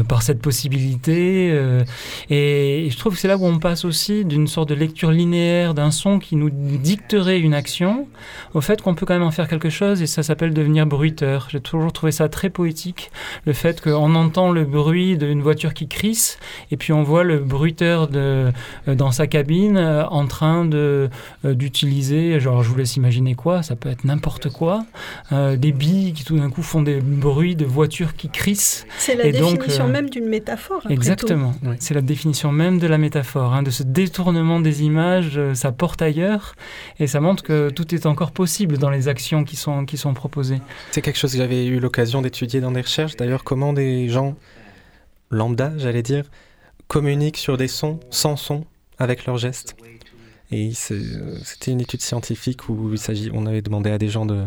par 0.09 0.23
cette 0.23 0.41
possibilité. 0.41 1.49
et 2.31 2.89
je 2.91 2.97
trouve 2.97 3.15
que 3.15 3.21
c'est 3.21 3.29
là 3.29 3.37
où 3.37 3.45
on 3.45 3.59
passe 3.59 3.85
aussi 3.85 4.25
d'une 4.25 4.47
sorte 4.47 4.71
de 4.71 4.75
lecture 4.75 5.11
linéaire 5.11 5.75
d'un 5.75 5.91
son 5.91 6.19
qui 6.19 6.37
nous 6.37 6.49
dicterait 6.49 7.39
une 7.39 7.53
action, 7.53 8.07
fait 8.63 8.81
qu'on 8.81 8.95
peut 8.95 9.05
quand 9.05 9.15
même 9.15 9.23
en 9.23 9.31
faire 9.31 9.49
quelque 9.49 9.69
chose 9.69 10.01
et 10.01 10.07
ça 10.07 10.23
s'appelle 10.23 10.55
devenir 10.55 10.87
bruiteur. 10.87 11.49
J'ai 11.51 11.61
toujours 11.61 11.93
trouvé 11.93 12.13
ça 12.13 12.29
très 12.29 12.49
poétique, 12.49 13.11
le 13.45 13.53
fait 13.53 13.81
qu'on 13.81 14.15
entend 14.15 14.51
le 14.53 14.65
bruit 14.65 15.19
d'une 15.19 15.43
voiture 15.43 15.75
qui 15.75 15.89
crisse 15.89 16.39
et 16.71 16.77
puis 16.77 16.93
on 16.93 17.03
voit 17.03 17.25
le 17.25 17.39
bruiteur 17.39 18.09
de, 18.09 18.53
euh, 18.89 18.95
dans 18.95 19.11
sa 19.11 19.27
cabine 19.27 19.77
euh, 19.77 20.07
en 20.07 20.27
train 20.27 20.65
de, 20.65 21.11
euh, 21.45 21.55
d'utiliser, 21.55 22.41
genre 22.41 22.63
je 22.63 22.69
vous 22.69 22.77
laisse 22.77 22.97
imaginer 22.97 23.35
quoi, 23.35 23.63
ça 23.63 23.77
peut 23.77 23.89
être 23.89 24.05
n'importe 24.05 24.51
quoi, 24.51 24.85
des 25.31 25.73
billes 25.73 26.13
qui 26.13 26.25
tout 26.25 26.39
d'un 26.39 26.51
coup 26.51 26.63
font 26.63 26.83
des 26.83 27.01
bruits 27.01 27.57
de 27.57 27.65
voitures 27.65 28.15
qui 28.15 28.29
crissent. 28.29 28.87
C'est 28.99 29.17
la 29.17 29.31
définition 29.31 29.89
même 29.89 30.09
d'une 30.09 30.27
métaphore. 30.27 30.83
Exactement, 30.89 31.55
c'est 31.79 31.95
la 31.95 32.01
définition 32.01 32.53
même 32.53 32.79
de 32.79 32.87
la 32.87 32.99
métaphore, 32.99 33.55
hein, 33.55 33.63
de 33.63 33.71
ce 33.71 33.83
détournement 33.83 34.61
des 34.61 34.83
images, 34.83 35.41
ça 35.55 35.73
porte 35.73 36.01
ailleurs 36.01 36.55
et 37.01 37.07
ça 37.07 37.21
montre 37.21 37.43
que 37.43 37.71
tout 37.71 37.95
est 37.95 38.07
encore 38.07 38.31
possible 38.31 38.52
dans 38.67 38.91
les 38.91 39.09
actions 39.09 39.45
qui 39.45 39.57
sont, 39.57 40.15
proposées. 40.15 40.61
C'est 40.91 41.03
quelque 41.03 41.19
chose 41.19 41.33
que 41.33 41.39
j'avais 41.39 41.67
eu 41.67 41.81
l'occasion 41.81 42.23
d'étudier 42.23 42.61
dans 42.61 42.73
des 42.73 42.83
recherches. 42.83 43.17
D'ailleurs, 43.17 43.45
comment 43.45 43.73
des 43.73 44.09
gens 44.09 44.37
lambda, 45.31 45.73
j'allais 45.79 46.03
dire, 46.03 46.25
communiquent 46.89 47.39
sur 47.39 47.57
des 47.57 47.69
sons 47.69 48.01
sans 48.11 48.37
son 48.37 48.65
avec 48.99 49.27
leurs 49.27 49.39
gestes. 49.39 49.77
Et 50.51 50.73
c'était 50.75 51.71
une 51.71 51.81
étude 51.81 52.03
scientifique 52.03 52.69
où 52.69 52.93
il 52.95 53.31
on 53.33 53.47
avait 53.47 53.63
demandé 53.63 53.91
à 53.91 53.99
des 53.99 54.09
gens 54.09 54.27
de 54.27 54.45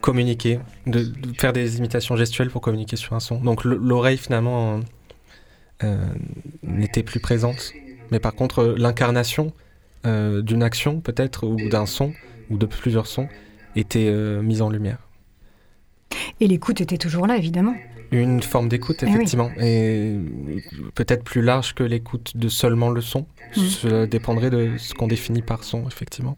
communiquer, 0.00 0.60
de, 0.86 1.12
faire 1.36 1.52
des 1.52 1.78
imitations 1.78 2.16
gestuelles 2.16 2.50
pour 2.50 2.60
communiquer 2.60 2.96
sur 2.96 3.14
un 3.14 3.20
son. 3.20 3.40
Donc 3.40 3.64
l'oreille 3.64 4.18
finalement 4.18 4.80
euh, 5.82 6.06
n'était 6.62 7.02
plus 7.02 7.18
présente. 7.20 7.72
Mais 8.12 8.20
par 8.20 8.34
contre, 8.34 8.74
l'incarnation 8.78 9.52
euh, 10.06 10.42
d'une 10.42 10.62
action 10.62 11.00
peut-être 11.00 11.46
ou 11.46 11.68
d'un 11.68 11.86
son 11.86 12.12
ou 12.50 12.58
de 12.58 12.66
plusieurs 12.66 13.06
sons 13.06 13.28
étaient 13.76 14.08
euh, 14.08 14.42
mis 14.42 14.60
en 14.62 14.70
lumière. 14.70 14.98
Et 16.40 16.48
l'écoute 16.48 16.80
était 16.80 16.98
toujours 16.98 17.26
là, 17.26 17.36
évidemment. 17.36 17.74
Une 18.12 18.42
forme 18.42 18.68
d'écoute, 18.68 18.98
eh 19.02 19.06
effectivement, 19.06 19.50
et 19.60 20.16
peut-être 20.96 21.22
plus 21.22 21.42
large 21.42 21.74
que 21.74 21.84
l'écoute 21.84 22.36
de 22.36 22.48
seulement 22.48 22.90
le 22.90 23.00
son. 23.00 23.26
Mm. 23.56 23.60
Cela 23.60 24.06
dépendrait 24.06 24.50
de 24.50 24.76
ce 24.78 24.94
qu'on 24.94 25.06
définit 25.06 25.42
par 25.42 25.62
son, 25.62 25.86
effectivement. 25.86 26.36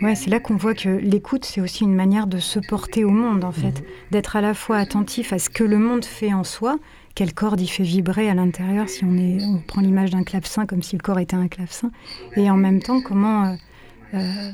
Ouais, 0.00 0.14
c'est 0.14 0.30
là 0.30 0.40
qu'on 0.40 0.56
voit 0.56 0.74
que 0.74 0.88
l'écoute, 0.88 1.44
c'est 1.44 1.60
aussi 1.60 1.84
une 1.84 1.94
manière 1.94 2.26
de 2.26 2.38
se 2.38 2.58
porter 2.58 3.04
au 3.04 3.10
monde, 3.10 3.44
en 3.44 3.52
fait, 3.52 3.80
mm. 3.80 3.84
d'être 4.12 4.36
à 4.36 4.40
la 4.40 4.54
fois 4.54 4.78
attentif 4.78 5.34
à 5.34 5.38
ce 5.38 5.50
que 5.50 5.64
le 5.64 5.78
monde 5.78 6.04
fait 6.04 6.32
en 6.32 6.44
soi, 6.44 6.78
quelle 7.14 7.34
corde 7.34 7.60
il 7.60 7.68
fait 7.68 7.82
vibrer 7.82 8.30
à 8.30 8.34
l'intérieur, 8.34 8.88
si 8.88 9.04
on, 9.04 9.16
est, 9.16 9.44
on 9.44 9.58
prend 9.58 9.82
l'image 9.82 10.10
d'un 10.10 10.24
clavecin 10.24 10.64
comme 10.64 10.82
si 10.82 10.96
le 10.96 11.02
corps 11.02 11.18
était 11.18 11.36
un 11.36 11.48
clavecin, 11.48 11.90
et 12.36 12.50
en 12.50 12.56
même 12.56 12.80
temps 12.80 13.02
comment 13.02 13.46
euh, 13.46 13.54
euh, 14.14 14.50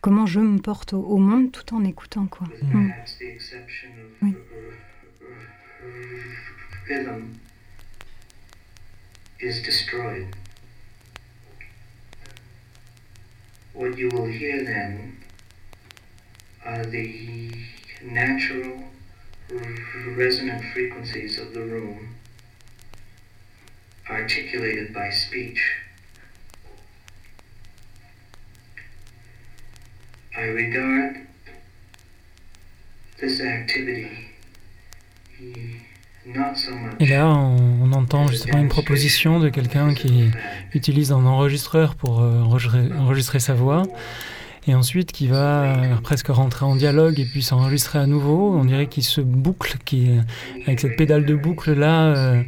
comment 0.00 0.26
je 0.26 0.40
me 0.40 0.58
porte 0.58 0.92
au, 0.92 1.18
monde 1.18 1.52
tout 1.52 1.74
en 1.74 1.84
écoutant 1.84 2.26
quoi. 2.26 2.46
Mm. 2.62 2.92
Oui. 4.22 4.34
is 9.40 9.62
destroyed. 9.62 10.34
What 13.72 13.96
you 13.96 14.08
will 14.08 14.26
hear 14.26 14.64
then 14.64 15.18
are 16.64 16.84
the 16.84 17.54
natural 18.02 18.82
resonant 20.16 20.64
frequencies 20.72 21.38
of 21.38 21.54
the 21.54 21.60
room 21.60 22.16
articulated 24.10 24.92
by 24.92 25.10
speech. 25.10 25.62
I 30.38 30.50
regard 30.50 31.14
this 33.18 33.40
activity 33.40 34.06
Et 37.00 37.06
là, 37.06 37.26
on, 37.26 37.90
entend 37.92 38.28
justement 38.28 38.58
une 38.58 38.68
proposition 38.68 39.40
de 39.40 39.48
quelqu'un 39.48 39.94
qui 39.94 40.30
utilise 40.74 41.10
un 41.10 41.24
enregistreur 41.24 41.96
pour 41.96 42.20
euh, 42.20 42.42
enregistrer, 42.42 43.40
sa 43.40 43.54
voix, 43.54 43.82
et 44.68 44.74
ensuite 44.74 45.10
qui 45.10 45.26
va 45.26 45.64
euh, 45.64 45.96
presque 46.02 46.28
rentrer 46.28 46.66
en 46.66 46.76
dialogue 46.76 47.18
et 47.18 47.24
puis 47.24 47.42
s'enregistrer 47.42 47.98
à 47.98 48.06
nouveau. 48.06 48.54
On 48.54 48.64
dirait 48.64 48.86
qu'il 48.86 49.02
se 49.02 49.20
boucle, 49.20 49.76
qui, 49.84 50.10
avec 50.66 50.78
cette 50.78 50.96
pédale 50.96 51.24
de 51.24 51.34
boucle 51.34 51.72
là. 51.72 52.14
Euh, 52.14 52.42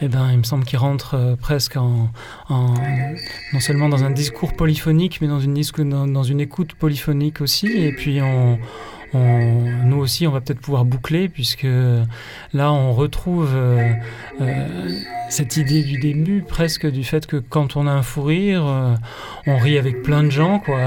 eh 0.00 0.08
ben, 0.08 0.30
il 0.30 0.38
me 0.38 0.42
semble 0.44 0.64
qu'il 0.64 0.78
rentre 0.78 1.36
presque 1.40 1.76
en, 1.76 2.10
non 2.50 3.60
seulement 3.60 3.88
dans 3.88 4.04
un 4.04 4.10
discours 4.10 4.54
polyphonique, 4.54 5.20
mais 5.20 5.28
dans 5.28 5.40
une, 5.40 6.40
écoute 6.40 6.74
polyphonique 6.74 7.40
aussi. 7.40 7.66
Et 7.66 7.92
puis 7.92 8.20
nous 9.14 9.96
aussi, 9.96 10.26
on 10.26 10.30
va 10.30 10.40
peut-être 10.40 10.60
pouvoir 10.60 10.84
boucler, 10.84 11.28
puisque 11.28 11.66
là, 12.52 12.72
on 12.72 12.92
retrouve 12.92 13.50
euh, 13.54 13.92
euh, 14.40 14.88
cette 15.30 15.56
idée 15.56 15.82
du 15.82 15.98
début, 15.98 16.42
presque 16.42 16.86
du 16.86 17.04
fait 17.04 17.26
que 17.26 17.36
quand 17.36 17.76
on 17.76 17.86
a 17.86 17.90
un 17.90 18.02
fou 18.02 18.22
rire, 18.22 18.66
euh, 18.66 18.94
on 19.46 19.56
rit 19.56 19.78
avec 19.78 20.02
plein 20.02 20.22
de 20.22 20.30
gens, 20.30 20.58
quoi. 20.58 20.78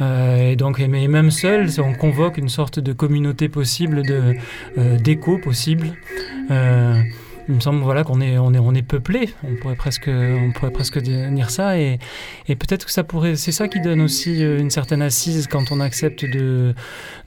et 0.00 0.56
donc, 0.56 0.78
même 0.80 1.30
seul, 1.30 1.68
on 1.78 1.94
convoque 1.94 2.36
une 2.36 2.48
sorte 2.48 2.80
de 2.80 2.92
communauté 2.92 3.48
possible, 3.48 4.02
de 4.02 4.34
d'écho 4.98 5.38
possible 5.38 5.92
il 7.48 7.54
me 7.56 7.60
semble 7.60 7.82
voilà 7.82 8.04
qu'on 8.04 8.20
est 8.20 8.38
on 8.38 8.54
est 8.54 8.58
on 8.58 8.74
est 8.74 8.82
peuplé. 8.82 9.30
On 9.42 9.54
pourrait 9.56 9.74
presque 9.74 10.08
on 10.08 10.52
pourrait 10.52 10.70
presque 10.70 10.98
dire 10.98 11.50
ça. 11.50 11.78
Et, 11.78 11.98
et 12.48 12.56
peut-être 12.56 12.86
que 12.86 12.92
ça 12.92 13.04
pourrait 13.04 13.36
c'est 13.36 13.52
ça 13.52 13.68
qui 13.68 13.80
donne 13.80 14.00
aussi 14.00 14.42
euh, 14.42 14.58
une 14.58 14.70
certaine 14.70 15.02
assise 15.02 15.46
quand 15.46 15.72
on 15.72 15.80
accepte 15.80 16.24
de 16.24 16.74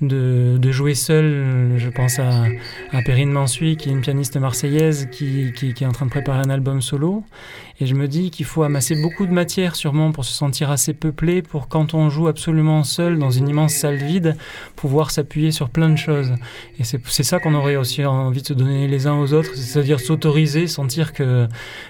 de, 0.01 0.57
de 0.57 0.71
jouer 0.71 0.95
seul. 0.95 1.73
Je 1.77 1.89
pense 1.89 2.19
à, 2.19 2.45
à 2.91 3.01
Perrine 3.01 3.31
Mansuy 3.31 3.77
qui 3.77 3.89
est 3.89 3.91
une 3.91 4.01
pianiste 4.01 4.37
marseillaise 4.37 5.07
qui, 5.11 5.53
qui, 5.55 5.73
qui 5.73 5.83
est 5.83 5.87
en 5.87 5.91
train 5.91 6.05
de 6.05 6.11
préparer 6.11 6.39
un 6.39 6.49
album 6.49 6.81
solo 6.81 7.23
et 7.79 7.85
je 7.85 7.93
me 7.93 8.07
dis 8.07 8.31
qu'il 8.31 8.45
faut 8.45 8.63
amasser 8.63 8.99
beaucoup 9.01 9.25
de 9.25 9.31
matière 9.31 9.75
sûrement 9.75 10.11
pour 10.11 10.25
se 10.25 10.33
sentir 10.33 10.71
assez 10.71 10.93
peuplé, 10.93 11.41
pour 11.41 11.67
quand 11.67 11.93
on 11.93 12.09
joue 12.09 12.27
absolument 12.27 12.83
seul 12.83 13.19
dans 13.19 13.29
une 13.29 13.47
immense 13.47 13.73
salle 13.73 13.97
vide, 13.97 14.35
pouvoir 14.75 15.11
s'appuyer 15.11 15.51
sur 15.51 15.69
plein 15.69 15.89
de 15.89 15.95
choses. 15.95 16.33
Et 16.79 16.83
c'est 16.83 17.23
ça 17.23 17.39
qu'on 17.39 17.53
aurait 17.53 17.75
aussi 17.75 18.03
envie 18.05 18.41
de 18.41 18.47
se 18.47 18.53
donner 18.53 18.87
les 18.87 19.05
uns 19.05 19.19
aux 19.19 19.33
autres, 19.33 19.55
c'est-à-dire 19.55 19.99
s'autoriser, 19.99 20.67
sentir 20.67 21.13
que, 21.13 21.47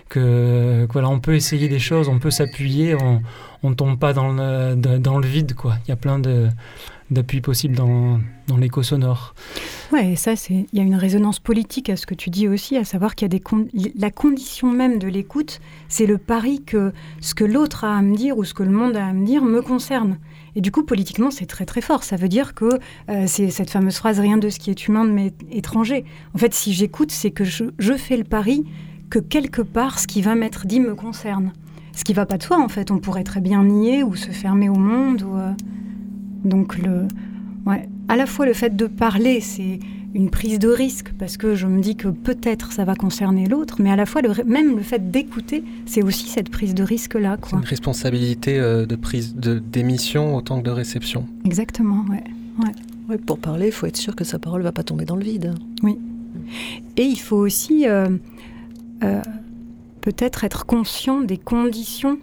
que, 0.10 0.88
voilà, 0.92 1.10
on 1.10 1.20
peut 1.20 1.36
essayer 1.36 1.70
des 1.70 1.80
choses, 1.80 2.10
on 2.10 2.20
peut 2.20 2.32
s'appuyer, 2.32 2.96
on 2.96 3.70
ne 3.70 3.76
tombe 3.76 3.98
pas 3.98 4.14
dans 4.14 4.34
le, 4.34 4.76
dans 4.76 5.20
le 5.20 5.28
vide. 5.28 5.54
Quoi. 5.56 5.78
Il 5.86 5.90
y 5.90 5.94
a 5.94 5.98
plein 5.98 6.20
de 6.20 6.50
d'appui 7.10 7.42
possible 7.42 7.76
dans, 7.76 8.20
dans 8.48 8.58
l'écho 8.58 8.84
sonore. 8.84 9.34
Ouais, 9.94 10.12
et 10.12 10.16
ça, 10.18 10.34
il 10.50 10.66
y 10.74 10.82
a 10.82 10.84
une 10.84 10.96
résonance 10.96 11.40
politique 11.40 11.90
à 11.90 11.96
ce 11.96 12.06
que 12.06 12.14
tu 12.14 12.30
dis 12.30 12.50
aussi, 12.50 12.76
à 12.76 12.84
savoir 12.84 13.16
qu'il 13.16 13.26
y 13.26 13.34
a 13.34 13.40
des 13.40 13.42
la 13.96 14.12
condition 14.12 14.70
même 14.70 15.00
de 15.00 15.08
l'écoute, 15.08 15.62
c'est 15.88 16.06
le 16.06 16.18
pari 16.18 16.62
que 16.62 16.92
ce 17.22 17.34
que 17.34 17.46
l'autre 17.46 17.86
a 17.86 17.98
à 17.98 18.02
me 18.02 18.14
dire 18.14 18.38
ou 18.38 18.44
ce 18.44 18.54
que 18.54 18.64
le 18.64 18.72
monde 18.72 18.98
a 18.98 19.08
à 19.08 19.14
me 19.14 19.26
dire 19.26 19.44
me 19.44 19.62
concerne. 19.62 20.18
Et 20.58 20.62
du 20.62 20.72
coup, 20.72 20.84
politiquement, 20.84 21.32
c'est 21.32 21.46
très 21.46 21.66
très 21.66 21.80
fort. 21.80 22.04
Ça 22.04 22.18
veut 22.18 22.28
dire 22.28 22.54
que 22.54 22.66
euh, 23.10 23.24
c'est 23.28 23.50
cette 23.50 23.70
fameuse 23.70 23.96
phrase 23.96 24.20
rien 24.20 24.38
de 24.38 24.50
ce 24.50 24.60
qui 24.60 24.72
est 24.72 24.88
humain 24.88 25.06
ne 25.06 25.14
m'est 25.14 25.34
étranger. 25.52 26.04
En 26.34 26.38
fait, 26.38 26.54
si 26.54 26.74
j'écoute, 26.74 27.12
c'est 27.12 27.32
que 27.32 27.46
je, 27.46 27.66
je 27.80 27.94
fais 27.94 28.18
le 28.18 28.26
pari 28.26 28.66
que 29.10 29.20
quelque 29.20 29.62
part, 29.62 30.00
ce 30.00 30.08
qui 30.08 30.22
va 30.22 30.36
m'être 30.36 30.68
dit 30.68 30.82
me 30.82 30.96
concerne. 30.96 31.54
Ce 31.94 32.04
qui 32.04 32.12
va 32.12 32.26
pas 32.26 32.38
de 32.38 32.44
soi, 32.44 32.60
en 32.60 32.68
fait. 32.68 32.92
On 32.92 33.00
pourrait 33.00 33.24
très 33.24 33.40
bien 33.40 33.64
nier 33.64 34.04
ou 34.04 34.16
se 34.16 34.32
fermer 34.32 34.68
au 34.68 34.76
monde. 34.76 35.22
Ou, 35.24 35.38
euh, 35.38 35.52
donc, 36.44 36.78
le, 36.78 37.08
ouais, 37.66 37.88
à 38.08 38.16
la 38.16 38.26
fois 38.26 38.46
le 38.46 38.54
fait 38.54 38.76
de 38.76 38.88
parler, 38.88 39.42
c'est 39.42 39.80
une 40.14 40.30
prise 40.30 40.60
de 40.60 40.70
risque 40.70 41.12
parce 41.20 41.38
que 41.38 41.56
je 41.56 41.68
me 41.68 41.82
dis 41.82 41.96
que 41.96 42.08
peut-être 42.08 42.72
ça 42.72 42.86
va 42.86 42.96
concerner 42.96 43.48
l'autre, 43.48 43.78
mais 43.80 43.92
à 43.92 43.96
la 43.96 44.06
fois 44.06 44.22
le, 44.22 44.32
même 44.46 44.78
le 44.78 44.84
fait 44.84 45.12
d'écouter, 45.12 45.64
c'est 45.86 46.02
aussi 46.02 46.28
cette 46.28 46.50
prise 46.50 46.74
de 46.74 46.84
risque 46.84 47.16
là. 47.16 47.38
C'est 47.44 47.56
une 47.56 47.64
responsabilité 47.64 48.58
euh, 48.58 48.86
de 48.86 48.96
prise 48.96 49.36
de 49.36 49.60
d'émission 49.60 50.36
autant 50.36 50.60
que 50.60 50.66
de 50.66 50.72
réception. 50.72 51.26
Exactement, 51.46 52.06
ouais. 52.10 52.24
ouais. 53.10 53.18
pour 53.18 53.40
parler, 53.40 53.68
il 53.68 53.72
faut 53.72 53.86
être 53.86 53.98
sûr 53.98 54.16
que 54.16 54.24
sa 54.24 54.40
parole 54.40 54.62
va 54.62 54.72
pas 54.72 54.84
tomber 54.84 55.06
dans 55.06 55.16
le 55.16 55.24
vide. 55.24 55.54
Oui. 55.84 55.98
Et 56.96 57.04
il 57.04 57.20
faut 57.20 57.38
aussi 57.38 57.88
euh, 57.88 58.08
euh, 59.04 59.22
peut-être 60.02 60.44
être 60.44 60.66
conscient 60.66 61.22
des 61.22 61.38
conditions 61.38 62.18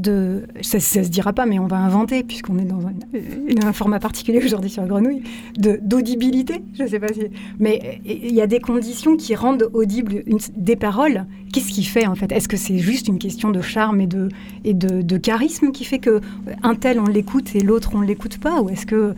de, 0.00 0.44
ça, 0.62 0.78
ne 0.78 1.04
se 1.04 1.10
dira 1.10 1.32
pas, 1.32 1.46
mais 1.46 1.58
on 1.58 1.66
va 1.66 1.76
inventer, 1.76 2.22
puisqu'on 2.24 2.58
est 2.58 2.64
dans 2.64 2.80
un, 2.86 3.72
format 3.72 4.00
particulier 4.00 4.40
aujourd'hui 4.44 4.70
sur 4.70 4.84
Grenouille, 4.86 5.22
d'audibilité, 5.58 6.62
je 6.78 6.86
sais 6.86 6.98
pas 6.98 7.12
si... 7.12 7.22
Mais 7.58 8.00
il 8.04 8.34
y 8.34 8.40
a 8.40 8.46
des 8.46 8.60
conditions 8.60 9.16
qui 9.16 9.34
rendent 9.34 9.68
audibles 9.72 10.24
des 10.56 10.76
paroles. 10.76 11.26
Qu'est-ce 11.52 11.70
qui 11.72 11.84
fait, 11.84 12.06
en 12.06 12.14
fait? 12.14 12.32
Est-ce 12.32 12.48
que 12.48 12.56
c'est 12.56 12.78
juste 12.78 13.08
une 13.08 13.18
question 13.18 13.50
de 13.50 13.60
charme 13.60 14.00
et 14.00 14.06
de, 14.06 14.28
et 14.64 14.74
de, 14.74 15.16
charisme 15.18 15.70
qui 15.70 15.84
fait 15.84 15.98
que 15.98 16.20
un 16.62 16.74
tel, 16.74 16.98
on 16.98 17.04
l'écoute 17.04 17.54
et 17.54 17.60
l'autre, 17.60 17.90
on 17.94 18.00
l'écoute 18.00 18.38
pas? 18.38 18.62
Ou 18.62 18.70
est-ce 18.70 18.86
que 18.86 19.14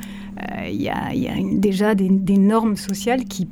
il 0.69 0.89
euh, 0.89 1.13
y, 1.13 1.29
a, 1.29 1.35
déjà 1.53 1.95
des, 1.95 2.37
normes 2.37 2.77
sociales 2.77 3.25
qui 3.25 3.47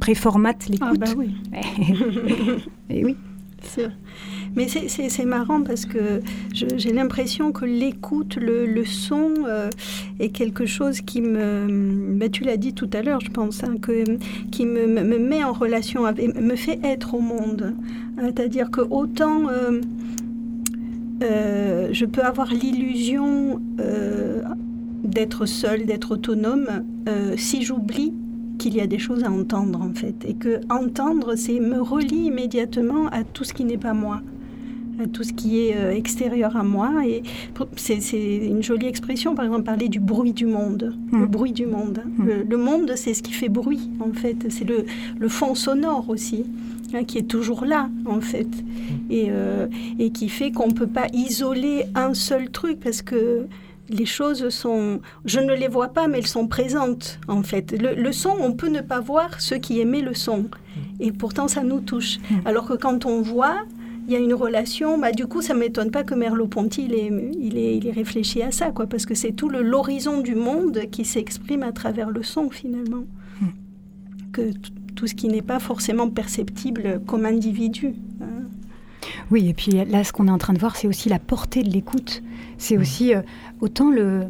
préformatent 0.00 0.68
l'écoute? 0.68 1.00
Ah 1.02 1.06
bah 1.06 1.12
oui. 1.16 1.34
et 2.90 3.04
oui. 3.04 3.16
C'est 3.62 3.88
mais 4.56 4.68
c'est 4.68 5.24
marrant 5.24 5.62
parce 5.62 5.84
que 5.84 6.20
j'ai 6.52 6.92
l'impression 6.92 7.52
que 7.52 7.64
l'écoute, 7.64 8.36
le, 8.36 8.84
son 8.84 9.32
euh, 9.46 9.68
est 10.20 10.28
quelque 10.28 10.66
chose 10.66 11.00
qui 11.00 11.20
me... 11.20 11.66
Ben, 12.14 12.30
tu 12.30 12.44
l'as 12.44 12.56
dit 12.56 12.72
tout 12.72 12.90
à 12.92 13.02
l'heure, 13.02 13.20
je 13.20 13.30
pense, 13.30 13.64
hein, 13.64 13.74
que, 13.80 14.04
qui 14.50 14.66
me, 14.66 14.86
me, 14.86 15.18
met 15.18 15.42
en 15.42 15.52
relation, 15.52 16.04
avec, 16.04 16.38
me 16.40 16.56
fait 16.56 16.78
être 16.84 17.14
au 17.14 17.20
monde. 17.20 17.74
Hein, 18.18 18.22
c'est-à-dire 18.26 18.70
que 18.70 18.80
autant... 18.80 19.48
Euh, 19.48 19.80
euh, 21.22 21.88
je 21.92 22.06
peux 22.06 22.22
avoir 22.22 22.52
l'illusion 22.52 23.60
d'être 25.04 25.46
seule, 25.46 25.86
d'être 25.86 26.12
autonome, 26.12 26.84
si 27.36 27.62
j'oublie 27.62 28.12
qu'il 28.58 28.74
y 28.74 28.80
a 28.80 28.86
des 28.86 28.98
choses 28.98 29.24
à 29.24 29.30
entendre 29.30 29.80
en 29.80 29.92
fait 29.94 30.24
et 30.26 30.34
que 30.34 30.60
entendre 30.70 31.34
c'est 31.36 31.60
me 31.60 31.80
relie 31.80 32.26
immédiatement 32.26 33.08
à 33.08 33.24
tout 33.24 33.44
ce 33.44 33.52
qui 33.52 33.64
n'est 33.64 33.78
pas 33.78 33.94
moi 33.94 34.22
tout 35.12 35.22
ce 35.22 35.32
qui 35.32 35.60
est 35.60 35.76
euh, 35.76 35.92
extérieur 35.92 36.56
à 36.56 36.62
moi. 36.62 37.06
Et 37.06 37.22
c'est 37.76 37.98
une 38.16 38.62
jolie 38.62 38.86
expression, 38.86 39.34
par 39.34 39.44
exemple, 39.44 39.64
parler 39.64 39.88
du 39.88 40.00
bruit 40.00 40.32
du 40.32 40.46
monde. 40.46 40.94
Le 41.12 41.18
mm. 41.18 41.26
bruit 41.26 41.52
du 41.52 41.66
monde. 41.66 42.02
Mm. 42.16 42.28
Le, 42.48 42.56
monde, 42.56 42.92
c'est 42.96 43.14
ce 43.14 43.22
qui 43.22 43.32
fait 43.32 43.48
bruit, 43.48 43.90
en 44.00 44.12
fait. 44.12 44.46
C'est 44.50 44.64
le, 44.64 44.84
le, 45.18 45.28
fond 45.28 45.54
sonore 45.54 46.08
aussi, 46.08 46.44
hein, 46.94 47.04
qui 47.04 47.18
est 47.18 47.28
toujours 47.28 47.64
là, 47.64 47.88
en 48.06 48.20
fait. 48.20 48.46
Mm. 48.46 49.10
Et, 49.10 49.26
euh, 49.30 49.66
et 49.98 50.10
qui 50.10 50.28
fait 50.28 50.50
qu'on 50.50 50.68
ne 50.68 50.74
peut 50.74 50.86
pas 50.86 51.06
isoler 51.12 51.84
un 51.94 52.14
seul 52.14 52.50
truc, 52.50 52.80
parce 52.80 53.02
que 53.02 53.46
les 53.90 54.06
choses 54.06 54.48
sont, 54.48 55.00
je 55.24 55.40
ne 55.40 55.54
les 55.54 55.68
vois 55.68 55.88
pas, 55.88 56.08
mais 56.08 56.18
elles 56.18 56.26
sont 56.26 56.46
présentes 56.46 57.18
en 57.28 57.42
fait. 57.42 57.72
Le, 57.78 57.94
le, 57.94 58.12
son, 58.12 58.34
on 58.40 58.52
peut 58.52 58.68
ne 58.68 58.80
pas 58.80 59.00
voir 59.00 59.40
ceux 59.40 59.58
qui 59.58 59.78
aimaient 59.80 60.00
le 60.00 60.14
son, 60.14 60.46
et 61.00 61.12
pourtant 61.12 61.48
ça 61.48 61.62
nous 61.62 61.80
touche. 61.80 62.18
Alors 62.44 62.66
que 62.66 62.74
quand 62.74 63.04
on 63.04 63.20
voit, 63.20 63.58
il 64.06 64.12
y 64.12 64.16
a 64.16 64.18
une 64.18 64.34
relation. 64.34 64.98
Bah, 64.98 65.12
du 65.12 65.26
coup, 65.26 65.42
ça 65.42 65.54
ne 65.54 65.60
m'étonne 65.60 65.90
pas 65.90 66.04
que 66.04 66.14
Merleau-Ponty, 66.14 66.84
il 66.86 66.94
est, 66.94 67.10
il, 67.40 67.58
est, 67.58 67.76
il 67.76 67.86
est 67.86 67.92
réfléchi 67.92 68.42
à 68.42 68.50
ça, 68.50 68.70
quoi, 68.70 68.86
parce 68.86 69.06
que 69.06 69.14
c'est 69.14 69.32
tout 69.32 69.48
l'horizon 69.48 70.20
du 70.20 70.34
monde 70.34 70.82
qui 70.90 71.04
s'exprime 71.04 71.62
à 71.62 71.72
travers 71.72 72.10
le 72.10 72.22
son, 72.22 72.50
finalement. 72.50 73.04
Hmm. 73.40 73.46
Que 74.32 74.50
tout 74.94 75.06
ce 75.06 75.14
qui 75.14 75.28
n'est 75.28 75.42
pas 75.42 75.58
forcément 75.58 76.08
perceptible 76.08 77.00
comme 77.06 77.24
individu. 77.26 77.94
Hein. 78.20 78.44
Oui, 79.30 79.48
et 79.48 79.54
puis 79.54 79.72
là, 79.72 80.04
ce 80.04 80.12
qu'on 80.12 80.28
est 80.28 80.32
en 80.32 80.38
train 80.38 80.52
de 80.52 80.58
voir, 80.58 80.76
c'est 80.76 80.86
aussi 80.86 81.08
la 81.08 81.18
portée 81.18 81.62
de 81.62 81.70
l'écoute. 81.70 82.22
C'est 82.58 82.76
hmm. 82.76 82.80
aussi 82.80 83.14
euh, 83.14 83.22
autant 83.60 83.90
le... 83.90 84.24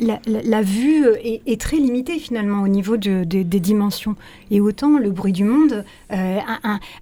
la, 0.00 0.62
vue 0.62 1.06
est, 1.22 1.60
très 1.60 1.76
limitée 1.76 2.18
finalement 2.18 2.62
au 2.62 2.68
niveau 2.68 2.96
des 2.96 3.44
dimensions. 3.44 4.16
Et 4.50 4.60
autant 4.60 4.98
le 4.98 5.10
bruit 5.10 5.32
du 5.32 5.44
monde, 5.44 5.84
euh, 6.12 6.38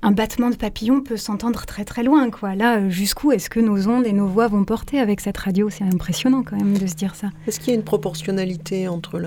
un, 0.02 0.12
battement 0.12 0.50
de 0.50 0.56
papillon 0.56 1.00
peut 1.00 1.16
s'entendre 1.16 1.64
très 1.66 1.84
très 1.84 2.02
loin. 2.02 2.30
Quoi. 2.30 2.54
Là, 2.54 2.88
jusqu'où 2.88 3.32
est-ce 3.32 3.50
que 3.50 3.60
nos 3.60 3.88
ondes 3.88 4.06
et 4.06 4.12
nos 4.12 4.26
voix 4.26 4.48
vont 4.48 4.64
porter 4.64 4.98
avec 5.00 5.20
cette 5.20 5.38
radio? 5.38 5.70
C'est 5.70 5.84
impressionnant 5.84 6.42
quand 6.42 6.56
même 6.56 6.78
de 6.78 6.86
se 6.86 6.94
dire 6.94 7.14
ça. 7.14 7.30
Est-ce 7.46 7.60
qu'il 7.60 7.68
y 7.68 7.72
a 7.72 7.78
une 7.78 7.84
proportionnalité 7.84 8.88
entre 8.88 9.20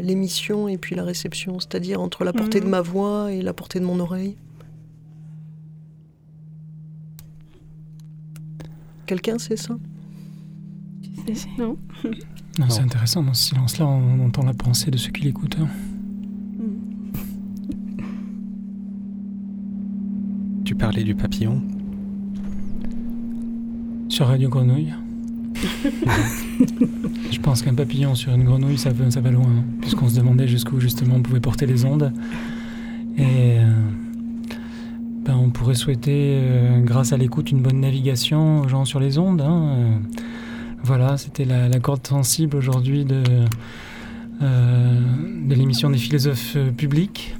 l'émission 0.00 0.68
et 0.68 0.78
puis 0.78 0.94
la 0.94 1.04
réception? 1.04 1.60
C'est-à-dire 1.60 2.00
entre 2.00 2.24
la 2.24 2.32
portée 2.32 2.60
de 2.60 2.64
mhm. 2.64 2.70
ma 2.70 2.80
voix 2.80 3.32
et 3.32 3.42
la 3.42 3.52
portée 3.52 3.80
de 3.80 3.84
mon 3.84 4.00
oreille? 4.00 4.36
Quelqu'un 9.06 9.38
sait 9.38 9.56
ça? 9.56 9.76
Non. 11.58 11.76
Non, 12.58 12.66
c'est 12.68 12.82
intéressant, 12.82 13.22
dans 13.22 13.34
ce 13.34 13.46
silence-là, 13.46 13.86
on 13.86 14.24
entend 14.24 14.44
la 14.44 14.54
pensée 14.54 14.90
de 14.90 14.96
ceux 14.96 15.10
qui 15.10 15.22
l'écoutent. 15.22 15.56
Hein. 15.60 15.68
Tu 20.64 20.74
parlais 20.74 21.02
du 21.02 21.14
papillon 21.14 21.60
Sur 24.08 24.28
Radio 24.28 24.48
Grenouille. 24.48 24.94
Je 27.30 27.40
pense 27.40 27.62
qu'un 27.62 27.74
papillon 27.74 28.14
sur 28.14 28.32
une 28.32 28.44
grenouille, 28.44 28.78
ça, 28.78 28.90
ça 29.10 29.20
va 29.20 29.30
loin, 29.30 29.46
hein, 29.46 29.64
puisqu'on 29.80 30.08
se 30.08 30.16
demandait 30.16 30.46
jusqu'où 30.48 30.80
justement 30.80 31.16
on 31.16 31.22
pouvait 31.22 31.40
porter 31.40 31.66
les 31.66 31.84
ondes. 31.84 32.12
Et 33.16 33.58
euh, 33.58 33.70
ben, 35.24 35.36
on 35.36 35.50
pourrait 35.50 35.74
souhaiter, 35.74 36.38
euh, 36.40 36.80
grâce 36.80 37.12
à 37.12 37.16
l'écoute, 37.16 37.50
une 37.50 37.62
bonne 37.62 37.80
navigation 37.80 38.62
aux 38.62 38.68
gens 38.68 38.84
sur 38.84 39.00
les 39.00 39.18
ondes. 39.18 39.40
Hein, 39.40 39.76
euh, 39.78 39.96
voilà, 40.84 41.16
c'était 41.16 41.46
la, 41.46 41.80
corde 41.80 42.06
sensible 42.06 42.56
aujourd'hui 42.58 43.06
de, 43.06 43.22
euh, 44.42 45.00
de 45.48 45.54
l'émission 45.54 45.88
des 45.88 45.96
philosophes 45.96 46.56
euh, 46.56 46.70
publics. 46.70 47.34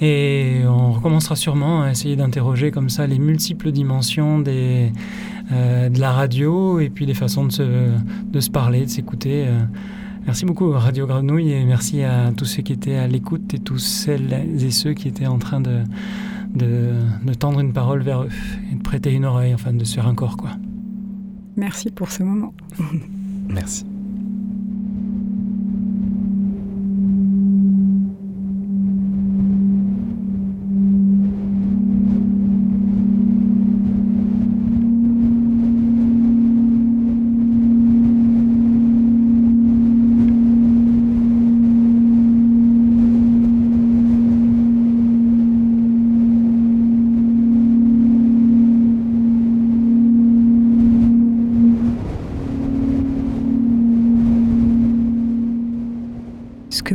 Et 0.00 0.62
on 0.66 0.90
recommencera 0.90 1.36
sûrement 1.36 1.82
à 1.82 1.90
essayer 1.92 2.16
d'interroger 2.16 2.72
comme 2.72 2.88
ça 2.88 3.06
les 3.06 3.20
multiples 3.20 3.70
dimensions 3.70 4.42
euh, 4.46 5.88
de 5.88 6.00
la 6.00 6.10
radio 6.10 6.80
et 6.80 6.90
puis 6.90 7.06
les 7.06 7.14
façons 7.14 7.44
de 7.44 7.52
se, 7.52 7.62
de 7.62 8.40
se 8.40 8.50
parler, 8.50 8.86
de 8.86 8.90
s'écouter. 8.90 9.46
Merci 10.26 10.44
beaucoup 10.44 10.72
Radio 10.72 11.06
Grenouille 11.06 11.52
et 11.52 11.64
merci 11.64 12.02
à 12.02 12.32
tous 12.36 12.44
ceux 12.44 12.62
qui 12.62 12.72
étaient 12.72 12.96
à 12.96 13.06
l'écoute 13.06 13.54
et 13.54 13.60
tous 13.60 13.78
celles 13.78 14.32
et 14.58 14.70
ceux 14.72 14.94
qui 14.94 15.06
étaient 15.06 15.28
en 15.28 15.38
train 15.38 15.60
de, 15.60 15.82
de, 16.54 16.90
de 17.24 17.34
tendre 17.34 17.60
une 17.60 17.72
parole 17.72 18.02
vers 18.02 18.22
eux 18.22 18.30
et 18.72 18.74
de 18.74 18.82
prêter 18.82 19.12
une 19.12 19.26
oreille, 19.26 19.54
enfin 19.54 19.72
de 19.72 19.84
se 19.84 19.94
faire 19.94 20.08
un 20.08 20.14
corps 20.14 20.36
quoi. 20.36 20.50
Merci 21.56 21.90
pour 21.90 22.10
ce 22.10 22.22
moment. 22.22 22.54
Merci. 23.48 23.84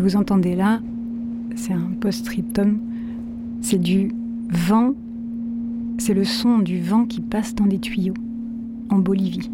vous 0.10 0.16
entendez 0.16 0.56
là, 0.56 0.80
c'est 1.56 1.74
un 1.74 1.92
post-scriptum, 2.10 2.80
c'est 3.62 3.78
du 3.78 4.12
vent, 4.50 4.96
c'est 6.00 6.16
le 6.16 6.24
son 6.24 6.58
du 6.58 6.82
vent 6.82 7.06
qui 7.06 7.22
passe 7.22 7.54
dans 7.54 7.68
des 7.68 7.78
tuyaux 7.78 8.16
en 8.90 8.98
Bolivie. 8.98 9.52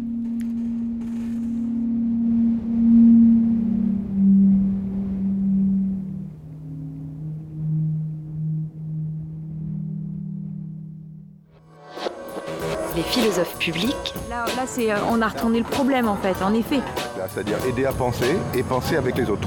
Les 12.96 13.02
philosophes 13.02 13.58
publics. 13.58 14.14
Là, 14.30 14.46
là 14.56 14.62
c'est, 14.64 14.90
euh, 14.90 14.96
on 15.10 15.20
a 15.20 15.28
retourné 15.28 15.58
le 15.58 15.64
problème 15.66 16.08
en 16.08 16.16
fait, 16.16 16.42
en 16.42 16.54
effet. 16.54 16.80
C'est-à-dire 17.28 17.58
aider 17.66 17.84
à 17.84 17.92
penser 17.92 18.34
et 18.54 18.62
penser 18.62 18.96
avec 18.96 19.18
les 19.18 19.28
autres. 19.28 19.46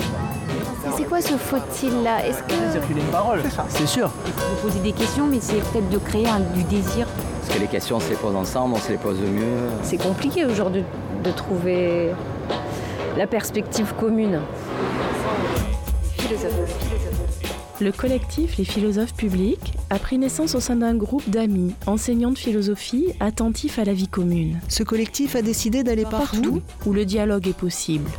C'est 0.99 1.05
quoi 1.05 1.21
ce 1.21 1.37
faut-il 1.37 2.03
là 2.03 2.27
Est-ce 2.27 2.43
que. 2.43 2.73
Circuler 2.73 2.99
une 2.99 3.07
parole, 3.07 3.41
c'est 3.69 3.87
sûr. 3.87 4.11
Vous 4.25 4.67
poser 4.67 4.81
des 4.81 4.91
questions, 4.91 5.27
mais 5.27 5.39
c'est 5.39 5.61
peut-être 5.71 5.89
de 5.89 5.97
créer 5.97 6.27
du 6.53 6.63
désir. 6.63 7.07
Parce 7.39 7.55
que 7.55 7.61
les 7.61 7.69
questions, 7.69 7.95
on 7.95 7.99
se 8.01 8.09
les 8.09 8.17
pose 8.17 8.35
ensemble, 8.35 8.75
on 8.75 8.79
se 8.79 8.91
les 8.91 8.97
pose 8.97 9.17
mieux. 9.21 9.69
C'est 9.81 9.95
compliqué 9.95 10.43
aujourd'hui 10.43 10.83
de 11.23 11.31
trouver 11.31 12.09
la 13.17 13.27
perspective 13.27 13.93
commune. 13.97 14.41
Le 17.79 17.91
collectif 17.93 18.57
Les 18.57 18.65
philosophes 18.65 19.13
publics 19.13 19.75
a 19.89 19.99
pris 19.99 20.17
naissance 20.17 20.53
au 20.53 20.59
sein 20.59 20.75
d'un 20.75 20.95
groupe 20.95 21.29
d'amis, 21.29 21.75
enseignants 21.87 22.31
de 22.31 22.37
philosophie, 22.37 23.13
attentifs 23.21 23.79
à 23.79 23.85
la 23.85 23.93
vie 23.93 24.09
commune. 24.09 24.59
Ce 24.67 24.83
collectif 24.83 25.37
a 25.37 25.41
décidé 25.41 25.81
d'aller 25.83 26.03
partout 26.03 26.61
où 26.85 26.91
le 26.91 27.05
dialogue 27.05 27.47
est 27.47 27.57
possible 27.57 28.09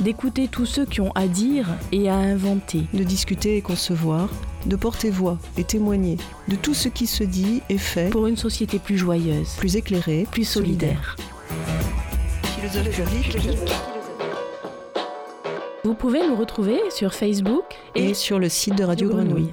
d'écouter 0.00 0.48
tous 0.48 0.66
ceux 0.66 0.84
qui 0.84 1.00
ont 1.00 1.12
à 1.14 1.26
dire 1.26 1.66
et 1.92 2.08
à 2.08 2.14
inventer, 2.14 2.82
de 2.92 3.04
discuter 3.04 3.56
et 3.56 3.62
concevoir, 3.62 4.28
de 4.66 4.76
porter 4.76 5.10
voix 5.10 5.38
et 5.56 5.64
témoigner 5.64 6.16
de 6.48 6.56
tout 6.56 6.74
ce 6.74 6.88
qui 6.88 7.06
se 7.06 7.24
dit 7.24 7.62
et 7.68 7.78
fait 7.78 8.10
pour 8.10 8.26
une 8.26 8.36
société 8.36 8.78
plus 8.78 8.98
joyeuse, 8.98 9.54
plus 9.56 9.76
éclairée, 9.76 10.26
plus 10.30 10.44
solidaire. 10.44 11.16
Vous 15.84 15.94
pouvez 15.94 16.26
nous 16.26 16.36
retrouver 16.36 16.78
sur 16.90 17.14
Facebook 17.14 17.64
et, 17.94 18.14
sur 18.14 18.38
le 18.38 18.48
site 18.48 18.76
de 18.76 18.84
Radio 18.84 19.08
Grenouille. 19.08 19.50